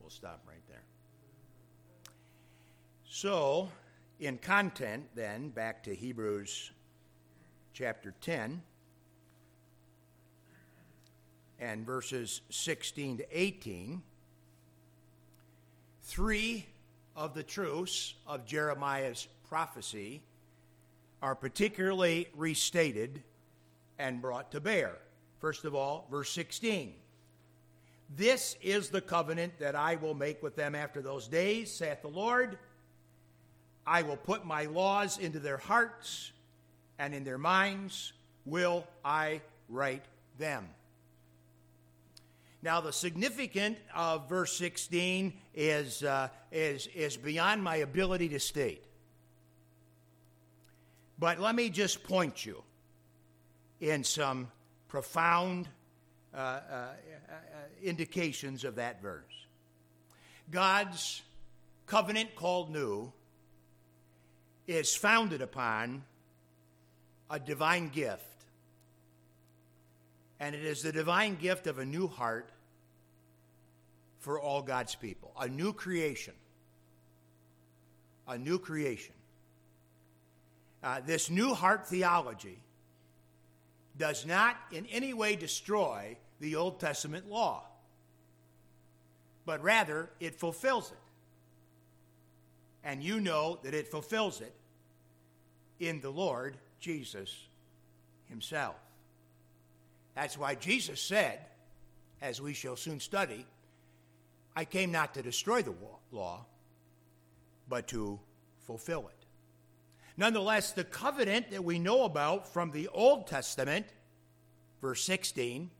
We'll 0.00 0.10
stop 0.10 0.42
right 0.46 0.62
there. 0.68 0.82
So, 3.08 3.68
in 4.20 4.38
content, 4.38 5.06
then, 5.14 5.48
back 5.50 5.82
to 5.84 5.94
Hebrews 5.94 6.72
chapter 7.72 8.14
10, 8.20 8.62
and 11.58 11.84
verses 11.84 12.40
16 12.50 13.18
to 13.18 13.26
18, 13.30 14.02
three 16.02 16.66
of 17.16 17.34
the 17.34 17.42
truths 17.42 18.14
of 18.26 18.46
Jeremiah's 18.46 19.26
prophecy 19.48 20.22
are 21.20 21.34
particularly 21.34 22.28
restated 22.36 23.22
and 23.98 24.22
brought 24.22 24.52
to 24.52 24.60
bear. 24.60 24.96
First 25.40 25.64
of 25.64 25.74
all, 25.74 26.06
verse 26.10 26.30
16. 26.30 26.94
This 28.16 28.56
is 28.62 28.88
the 28.88 29.00
covenant 29.00 29.58
that 29.58 29.74
I 29.74 29.96
will 29.96 30.14
make 30.14 30.42
with 30.42 30.56
them 30.56 30.74
after 30.74 31.02
those 31.02 31.28
days, 31.28 31.72
saith 31.72 32.02
the 32.02 32.08
Lord. 32.08 32.58
I 33.86 34.02
will 34.02 34.16
put 34.16 34.46
my 34.46 34.64
laws 34.64 35.18
into 35.18 35.38
their 35.38 35.58
hearts, 35.58 36.32
and 36.98 37.14
in 37.14 37.24
their 37.24 37.38
minds 37.38 38.12
will 38.44 38.86
I 39.04 39.42
write 39.68 40.04
them. 40.38 40.68
Now, 42.62 42.80
the 42.80 42.92
significance 42.92 43.78
of 43.94 44.28
verse 44.28 44.56
16 44.56 45.32
is, 45.54 46.02
uh, 46.02 46.28
is, 46.50 46.88
is 46.88 47.16
beyond 47.16 47.62
my 47.62 47.76
ability 47.76 48.30
to 48.30 48.40
state. 48.40 48.84
But 51.18 51.40
let 51.40 51.54
me 51.54 51.70
just 51.70 52.02
point 52.04 52.44
you 52.44 52.62
in 53.80 54.02
some 54.04 54.48
profound 54.88 55.68
uh, 56.34 56.36
uh, 56.36 56.72
uh, 56.72 56.90
indications 57.82 58.64
of 58.64 58.76
that 58.76 59.00
verse. 59.02 59.24
God's 60.50 61.22
covenant 61.86 62.34
called 62.36 62.70
new 62.70 63.12
is 64.66 64.94
founded 64.94 65.42
upon 65.42 66.02
a 67.30 67.38
divine 67.38 67.88
gift. 67.88 68.24
And 70.40 70.54
it 70.54 70.64
is 70.64 70.82
the 70.82 70.92
divine 70.92 71.36
gift 71.36 71.66
of 71.66 71.78
a 71.78 71.84
new 71.84 72.06
heart 72.06 72.50
for 74.20 74.40
all 74.40 74.62
God's 74.62 74.94
people, 74.94 75.32
a 75.38 75.48
new 75.48 75.72
creation. 75.72 76.34
A 78.26 78.36
new 78.36 78.58
creation. 78.58 79.14
Uh, 80.82 81.00
this 81.04 81.30
new 81.30 81.54
heart 81.54 81.86
theology 81.86 82.58
does 83.96 84.26
not 84.26 84.56
in 84.70 84.86
any 84.86 85.12
way 85.12 85.34
destroy 85.34 86.16
the 86.40 86.56
Old 86.56 86.78
Testament 86.78 87.28
law, 87.28 87.64
but 89.44 89.62
rather 89.62 90.08
it 90.20 90.34
fulfills 90.34 90.90
it. 90.90 90.98
And 92.84 93.02
you 93.02 93.18
know 93.18 93.58
that 93.64 93.74
it 93.74 93.88
fulfills 93.88 94.40
it 94.40 94.54
in 95.80 96.00
the 96.00 96.10
Lord 96.10 96.56
Jesus 96.80 97.34
Himself. 98.28 98.76
That's 100.14 100.36
why 100.36 100.54
Jesus 100.54 101.00
said, 101.00 101.40
as 102.20 102.40
we 102.40 102.52
shall 102.52 102.76
soon 102.76 103.00
study, 103.00 103.46
I 104.56 104.64
came 104.64 104.90
not 104.90 105.14
to 105.14 105.22
destroy 105.22 105.62
the 105.62 105.74
law, 106.10 106.44
but 107.68 107.86
to 107.88 108.18
fulfill 108.66 109.08
it. 109.08 109.26
Nonetheless, 110.16 110.72
the 110.72 110.82
covenant 110.82 111.52
that 111.52 111.62
we 111.62 111.78
know 111.78 112.04
about 112.04 112.52
from 112.52 112.72
the 112.72 112.88
Old 112.88 113.28
Testament, 113.28 113.86
verse 114.82 115.04
16, 115.04 115.70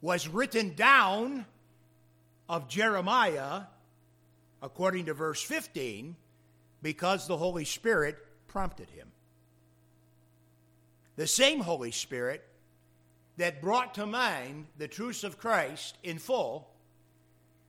was 0.00 0.26
written 0.26 0.74
down 0.74 1.46
of 2.48 2.68
Jeremiah, 2.68 3.62
according 4.60 5.06
to 5.06 5.14
verse 5.14 5.40
15, 5.40 6.16
because 6.82 7.28
the 7.28 7.36
Holy 7.36 7.64
Spirit 7.64 8.18
prompted 8.48 8.90
him. 8.90 9.12
The 11.14 11.28
same 11.28 11.60
Holy 11.60 11.92
Spirit 11.92 12.44
that 13.40 13.60
brought 13.60 13.94
to 13.94 14.06
mind 14.06 14.66
the 14.78 14.88
truths 14.88 15.24
of 15.24 15.38
Christ 15.38 15.96
in 16.02 16.18
full 16.18 16.68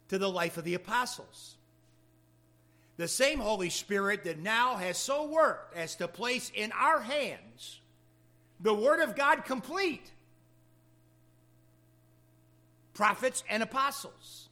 to 0.09 0.17
the 0.17 0.29
life 0.29 0.57
of 0.57 0.63
the 0.63 0.75
apostles 0.75 1.55
the 2.97 3.07
same 3.07 3.39
Holy 3.39 3.71
Spirit 3.71 4.25
that 4.25 4.37
now 4.37 4.75
has 4.75 4.95
so 4.95 5.25
worked 5.25 5.75
as 5.75 5.95
to 5.95 6.07
place 6.07 6.51
in 6.53 6.71
our 6.73 6.99
hands 6.99 7.79
the 8.59 8.75
Word 8.75 8.99
of 8.99 9.15
God 9.15 9.43
complete 9.43 10.11
prophets 12.93 13.43
and 13.49 13.63
apostles. 13.63 14.49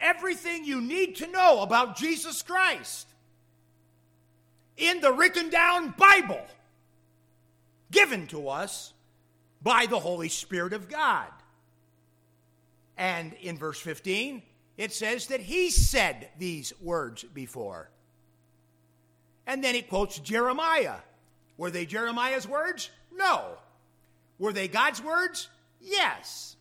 Everything 0.00 0.64
you 0.64 0.80
need 0.80 1.14
to 1.16 1.28
know 1.28 1.62
about 1.62 1.96
Jesus 1.96 2.42
Christ 2.42 3.06
in 4.76 5.00
the 5.00 5.12
written 5.12 5.48
down 5.48 5.94
Bible 5.96 6.44
given 7.92 8.26
to 8.26 8.48
us 8.48 8.94
by 9.66 9.84
the 9.84 9.98
Holy 9.98 10.28
Spirit 10.28 10.72
of 10.72 10.88
God. 10.88 11.26
And 12.96 13.32
in 13.42 13.58
verse 13.58 13.80
15, 13.80 14.40
it 14.76 14.92
says 14.92 15.26
that 15.26 15.40
he 15.40 15.70
said 15.70 16.28
these 16.38 16.72
words 16.80 17.24
before. 17.24 17.90
And 19.44 19.64
then 19.64 19.74
it 19.74 19.88
quotes 19.88 20.20
Jeremiah. 20.20 20.98
Were 21.56 21.72
they 21.72 21.84
Jeremiah's 21.84 22.46
words? 22.46 22.90
No. 23.12 23.42
Were 24.38 24.52
they 24.52 24.68
God's 24.68 25.02
words? 25.02 25.48
Yes. 25.80 26.54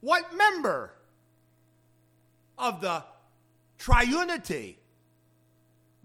What 0.00 0.36
member 0.36 0.92
of 2.56 2.80
the 2.80 3.02
triunity 3.76 4.76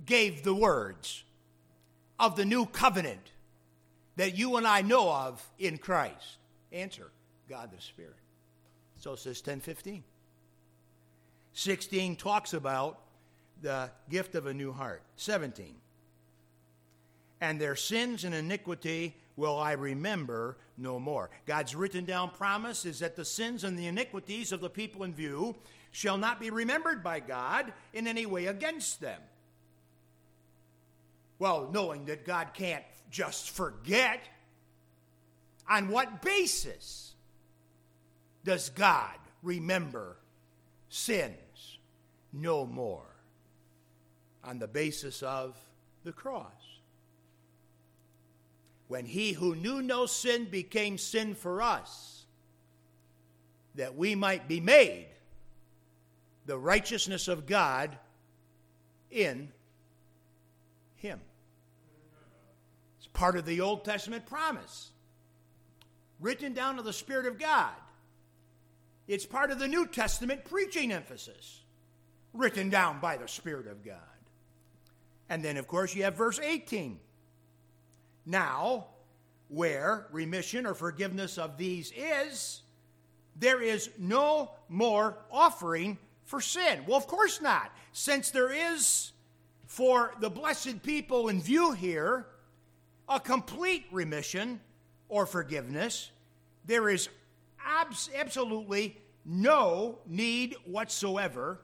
gave 0.07 0.41
the 0.41 0.55
words 0.55 1.23
of 2.19 2.35
the 2.35 2.45
new 2.45 2.65
covenant 2.65 3.29
that 4.21 4.37
you 4.37 4.57
and 4.57 4.67
I 4.67 4.83
know 4.83 5.11
of 5.11 5.43
in 5.57 5.79
Christ? 5.79 6.37
Answer 6.71 7.09
God 7.49 7.71
the 7.75 7.81
Spirit. 7.81 8.13
So 8.99 9.15
says 9.15 9.37
1015. 9.37 10.03
16 11.53 12.15
talks 12.17 12.53
about 12.53 12.99
the 13.63 13.89
gift 14.11 14.35
of 14.35 14.45
a 14.45 14.53
new 14.53 14.71
heart. 14.71 15.01
17. 15.15 15.73
And 17.41 17.59
their 17.59 17.75
sins 17.75 18.23
and 18.23 18.35
iniquity 18.35 19.15
will 19.37 19.57
I 19.57 19.71
remember 19.71 20.55
no 20.77 20.99
more. 20.99 21.31
God's 21.47 21.73
written 21.73 22.05
down 22.05 22.29
promise 22.29 22.85
is 22.85 22.99
that 22.99 23.15
the 23.15 23.25
sins 23.25 23.63
and 23.63 23.75
the 23.75 23.87
iniquities 23.87 24.51
of 24.51 24.61
the 24.61 24.69
people 24.69 25.03
in 25.03 25.15
view 25.15 25.55
shall 25.89 26.19
not 26.19 26.39
be 26.39 26.51
remembered 26.51 27.03
by 27.03 27.21
God 27.21 27.73
in 27.91 28.05
any 28.05 28.27
way 28.27 28.45
against 28.45 29.01
them. 29.01 29.19
Well, 31.39 31.71
knowing 31.73 32.05
that 32.05 32.23
God 32.23 32.49
can't 32.53 32.83
just 33.11 33.51
forget, 33.51 34.21
on 35.69 35.89
what 35.89 36.21
basis 36.21 37.13
does 38.43 38.69
God 38.69 39.15
remember 39.43 40.17
sins 40.89 41.77
no 42.33 42.65
more 42.65 43.05
on 44.43 44.59
the 44.59 44.67
basis 44.67 45.21
of 45.21 45.55
the 46.03 46.11
cross. 46.11 46.79
When 48.87 49.05
he 49.05 49.33
who 49.33 49.55
knew 49.55 49.81
no 49.81 50.05
sin 50.05 50.45
became 50.45 50.97
sin 50.97 51.35
for 51.35 51.61
us, 51.61 52.25
that 53.75 53.95
we 53.95 54.15
might 54.15 54.47
be 54.47 54.59
made 54.59 55.07
the 56.45 56.57
righteousness 56.57 57.27
of 57.27 57.45
God 57.45 57.97
in 59.09 59.49
him. 60.95 61.21
Part 63.13 63.37
of 63.37 63.45
the 63.45 63.61
Old 63.61 63.85
Testament 63.85 64.25
promise, 64.25 64.91
written 66.19 66.53
down 66.53 66.77
to 66.77 66.81
the 66.81 66.93
Spirit 66.93 67.25
of 67.25 67.37
God 67.39 67.73
it's 69.11 69.25
part 69.25 69.51
of 69.51 69.59
the 69.59 69.67
New 69.67 69.87
Testament 69.87 70.45
preaching 70.45 70.89
emphasis, 70.89 71.59
written 72.33 72.69
down 72.69 73.01
by 73.01 73.17
the 73.17 73.27
Spirit 73.27 73.67
of 73.67 73.83
God. 73.83 73.97
And 75.29 75.43
then, 75.43 75.57
of 75.57 75.67
course, 75.67 75.93
you 75.93 76.03
have 76.03 76.15
verse 76.15 76.39
18. 76.39 76.97
Now, 78.25 78.87
where 79.49 80.07
remission 80.11 80.65
or 80.65 80.73
forgiveness 80.73 81.37
of 81.37 81.57
these 81.57 81.91
is, 81.93 82.61
there 83.35 83.61
is 83.61 83.89
no 83.97 84.51
more 84.69 85.17
offering 85.29 85.97
for 86.23 86.39
sin. 86.39 86.85
Well, 86.87 86.97
of 86.97 87.07
course 87.07 87.41
not, 87.41 87.69
since 87.91 88.31
there 88.31 88.51
is 88.73 89.11
for 89.65 90.13
the 90.21 90.29
blessed 90.29 90.83
people 90.83 91.27
in 91.27 91.41
view 91.41 91.73
here 91.73 92.27
a 93.11 93.19
complete 93.19 93.85
remission 93.91 94.59
or 95.09 95.25
forgiveness. 95.25 96.11
There 96.65 96.89
is 96.89 97.09
abs- 97.65 98.09
absolutely 98.15 98.97
no 99.25 99.99
need 100.07 100.55
whatsoever 100.65 101.59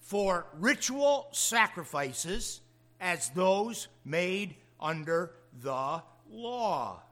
for 0.00 0.46
ritual 0.58 1.28
sacrifices 1.32 2.60
as 3.00 3.28
those 3.30 3.88
made 4.04 4.56
under 4.80 5.32
the 5.62 6.02
law. 6.30 7.02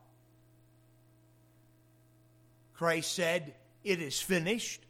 Christ 2.75 3.12
said, 3.12 3.55
It 3.85 4.01
is 4.01 4.20
finished. 4.20 4.81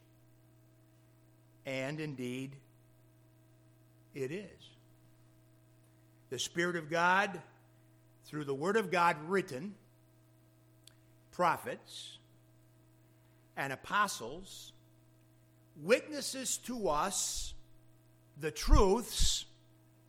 And 1.66 1.98
indeed, 1.98 2.52
it 4.14 4.30
is. 4.30 4.50
The 6.30 6.38
Spirit 6.38 6.76
of 6.76 6.90
God, 6.90 7.40
through 8.34 8.44
the 8.44 8.52
Word 8.52 8.76
of 8.76 8.90
God 8.90 9.16
written, 9.28 9.76
prophets, 11.30 12.18
and 13.56 13.72
apostles, 13.72 14.72
witnesses 15.84 16.56
to 16.56 16.88
us 16.88 17.54
the 18.40 18.50
truths 18.50 19.44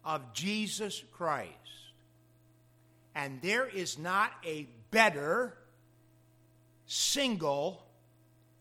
of 0.04 0.34
Jesus 0.34 1.04
Christ. 1.14 1.52
And 3.14 3.40
there 3.44 3.68
is 3.68 4.00
not 4.00 4.32
a 4.44 4.68
better 4.90 5.56
single 6.88 7.86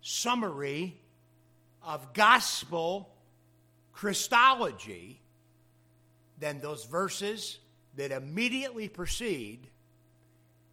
summary 0.03 0.95
of 1.83 2.13
gospel 2.13 3.09
Christology 3.95 5.23
than 6.39 6.61
those 6.61 6.85
verses 6.85 7.61
that 7.97 8.11
immediately 8.11 8.89
precede 8.89 9.69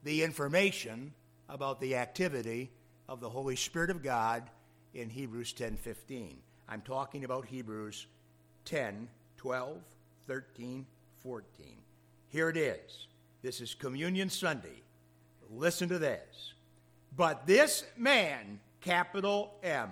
the 0.03 0.23
information 0.23 1.13
about 1.49 1.79
the 1.79 1.95
activity 1.95 2.71
of 3.07 3.19
the 3.19 3.29
Holy 3.29 3.55
Spirit 3.55 3.89
of 3.89 4.01
God 4.01 4.49
in 4.93 5.09
Hebrews 5.09 5.53
10:15. 5.53 6.41
I'm 6.67 6.81
talking 6.81 7.23
about 7.23 7.45
Hebrews 7.45 8.07
10, 8.65 9.09
12, 9.37 9.81
13, 10.27 10.85
14. 11.21 11.83
Here 12.29 12.49
it 12.49 12.57
is. 12.57 13.07
This 13.41 13.59
is 13.59 13.73
Communion 13.73 14.29
Sunday. 14.29 14.81
Listen 15.49 15.89
to 15.89 15.99
this. 15.99 16.53
But 17.15 17.45
this 17.45 17.83
man, 17.97 18.61
capital 18.79 19.59
M, 19.63 19.91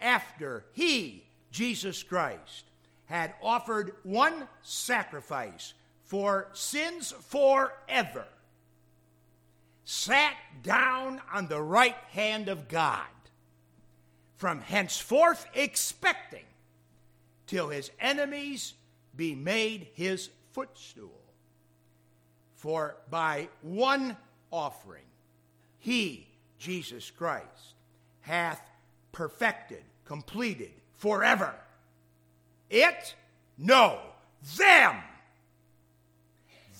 after 0.00 0.64
he, 0.72 1.26
Jesus 1.50 2.02
Christ, 2.02 2.64
had 3.06 3.34
offered 3.42 3.96
one 4.04 4.48
sacrifice 4.62 5.74
for 6.14 6.46
sins 6.52 7.12
forever, 7.22 8.24
sat 9.84 10.36
down 10.62 11.20
on 11.32 11.48
the 11.48 11.60
right 11.60 11.96
hand 12.12 12.48
of 12.48 12.68
God, 12.68 13.00
from 14.36 14.60
henceforth 14.60 15.44
expecting 15.54 16.44
till 17.48 17.68
his 17.68 17.90
enemies 17.98 18.74
be 19.16 19.34
made 19.34 19.88
his 19.94 20.30
footstool. 20.52 21.20
For 22.54 22.94
by 23.10 23.48
one 23.62 24.16
offering, 24.52 25.06
he, 25.80 26.28
Jesus 26.60 27.10
Christ, 27.10 27.74
hath 28.20 28.62
perfected, 29.10 29.82
completed 30.04 30.70
forever. 30.94 31.56
It, 32.70 33.16
no, 33.58 33.98
them 34.56 34.94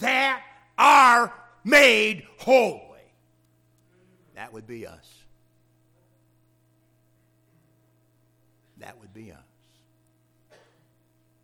that 0.01 0.43
are 0.79 1.33
made 1.65 2.25
holy. 2.39 2.81
That 4.35 4.53
would 4.53 4.67
be 4.67 4.87
us. 4.87 5.25
That 8.79 9.01
would 9.01 9.15
be 9.15 9.33
us. 9.33 9.39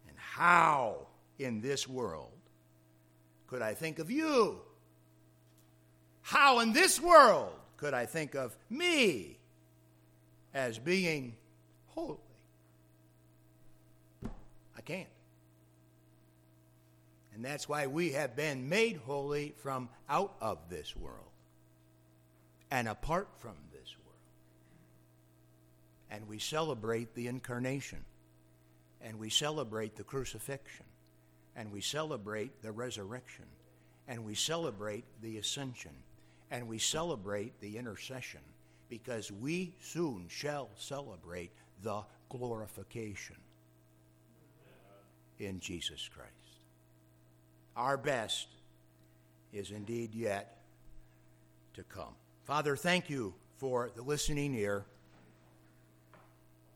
And 0.09 0.17
how 0.19 1.07
in 1.39 1.61
this 1.61 1.89
world 1.89 2.33
could 3.47 3.63
I 3.63 3.75
think 3.75 3.99
of 3.99 4.11
you? 4.11 4.61
How 6.23 6.61
in 6.61 6.73
this 6.73 7.01
world 7.01 7.53
could 7.77 7.95
I 7.95 8.07
think 8.07 8.35
of 8.35 8.57
me 8.69 9.39
as 10.53 10.79
being 10.79 11.37
holy? 11.87 12.19
I 14.77 14.81
can't. 14.85 15.09
And 17.41 17.47
that's 17.47 17.67
why 17.67 17.87
we 17.87 18.13
have 18.13 18.37
been 18.37 18.69
made 18.69 19.01
holy 19.07 19.55
from 19.63 19.89
out 20.11 20.35
of 20.43 20.59
this 20.69 20.95
world 20.95 21.31
and 22.71 22.87
apart 22.87 23.29
from 23.39 23.55
this 23.73 23.97
world. 24.05 24.19
And 26.11 26.29
we 26.29 26.39
celebrate 26.39 27.15
the 27.15 27.29
incarnation, 27.29 28.05
and 29.01 29.19
we 29.19 29.31
celebrate 29.31 29.97
the 29.97 30.05
crucifixion, 30.05 30.85
and 31.57 31.73
we 31.73 31.81
celebrate 31.81 32.61
the 32.61 32.73
resurrection, 32.73 33.47
and 34.07 34.23
we 34.27 34.35
celebrate 34.35 35.07
the 35.23 35.39
ascension, 35.39 35.95
and 36.51 36.69
we 36.69 36.79
celebrate 36.79 37.59
the 37.63 37.79
intercession, 37.79 38.43
because 38.91 39.33
we 39.33 39.73
soon 39.81 40.27
shall 40.29 40.69
celebrate 40.77 41.53
the 41.83 42.03
glorification 42.29 43.37
in 45.39 45.59
Jesus 45.59 46.07
Christ. 46.15 46.40
Our 47.77 47.97
best 47.97 48.49
is 49.53 49.71
indeed 49.71 50.15
yet 50.15 50.59
to 51.75 51.83
come. 51.85 52.15
Father, 52.45 52.77
thank 52.77 53.09
you 53.09 53.35
for 53.59 53.91
the 53.95 54.03
listening 54.03 54.55
ear. 54.55 54.85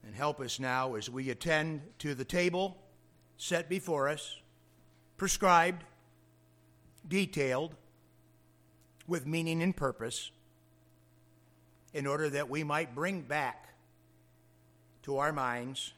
And 0.06 0.14
help 0.14 0.40
us 0.40 0.60
now 0.60 0.94
as 0.94 1.08
we 1.08 1.30
attend 1.30 1.80
to 2.00 2.14
the 2.14 2.24
table 2.24 2.76
set 3.36 3.68
before 3.68 4.08
us, 4.08 4.38
prescribed, 5.16 5.82
detailed, 7.08 7.74
with 9.06 9.26
meaning 9.26 9.62
and 9.62 9.76
purpose, 9.76 10.30
in 11.92 12.06
order 12.06 12.30
that 12.30 12.48
we 12.48 12.64
might 12.64 12.94
bring 12.94 13.20
back 13.20 13.68
to 15.02 15.18
our 15.18 15.32
minds 15.32 15.92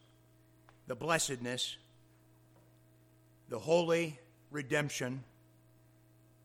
the 0.87 0.95
blessedness, 0.95 1.77
the 3.49 3.59
holy 3.59 4.19
redemption 4.51 5.23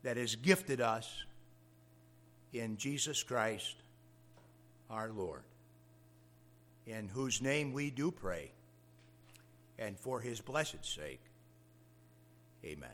that 0.03 0.17
is 0.17 0.35
gifted 0.35 0.81
us 0.81 1.23
in 2.53 2.77
Jesus 2.77 3.23
Christ 3.23 3.75
our 4.89 5.09
Lord, 5.09 5.43
in 6.85 7.07
whose 7.07 7.41
name 7.41 7.71
we 7.71 7.89
do 7.89 8.11
pray, 8.11 8.51
and 9.79 9.97
for 9.97 10.19
his 10.19 10.41
blessed 10.41 10.83
sake. 10.83 11.21
Amen. 12.65 12.89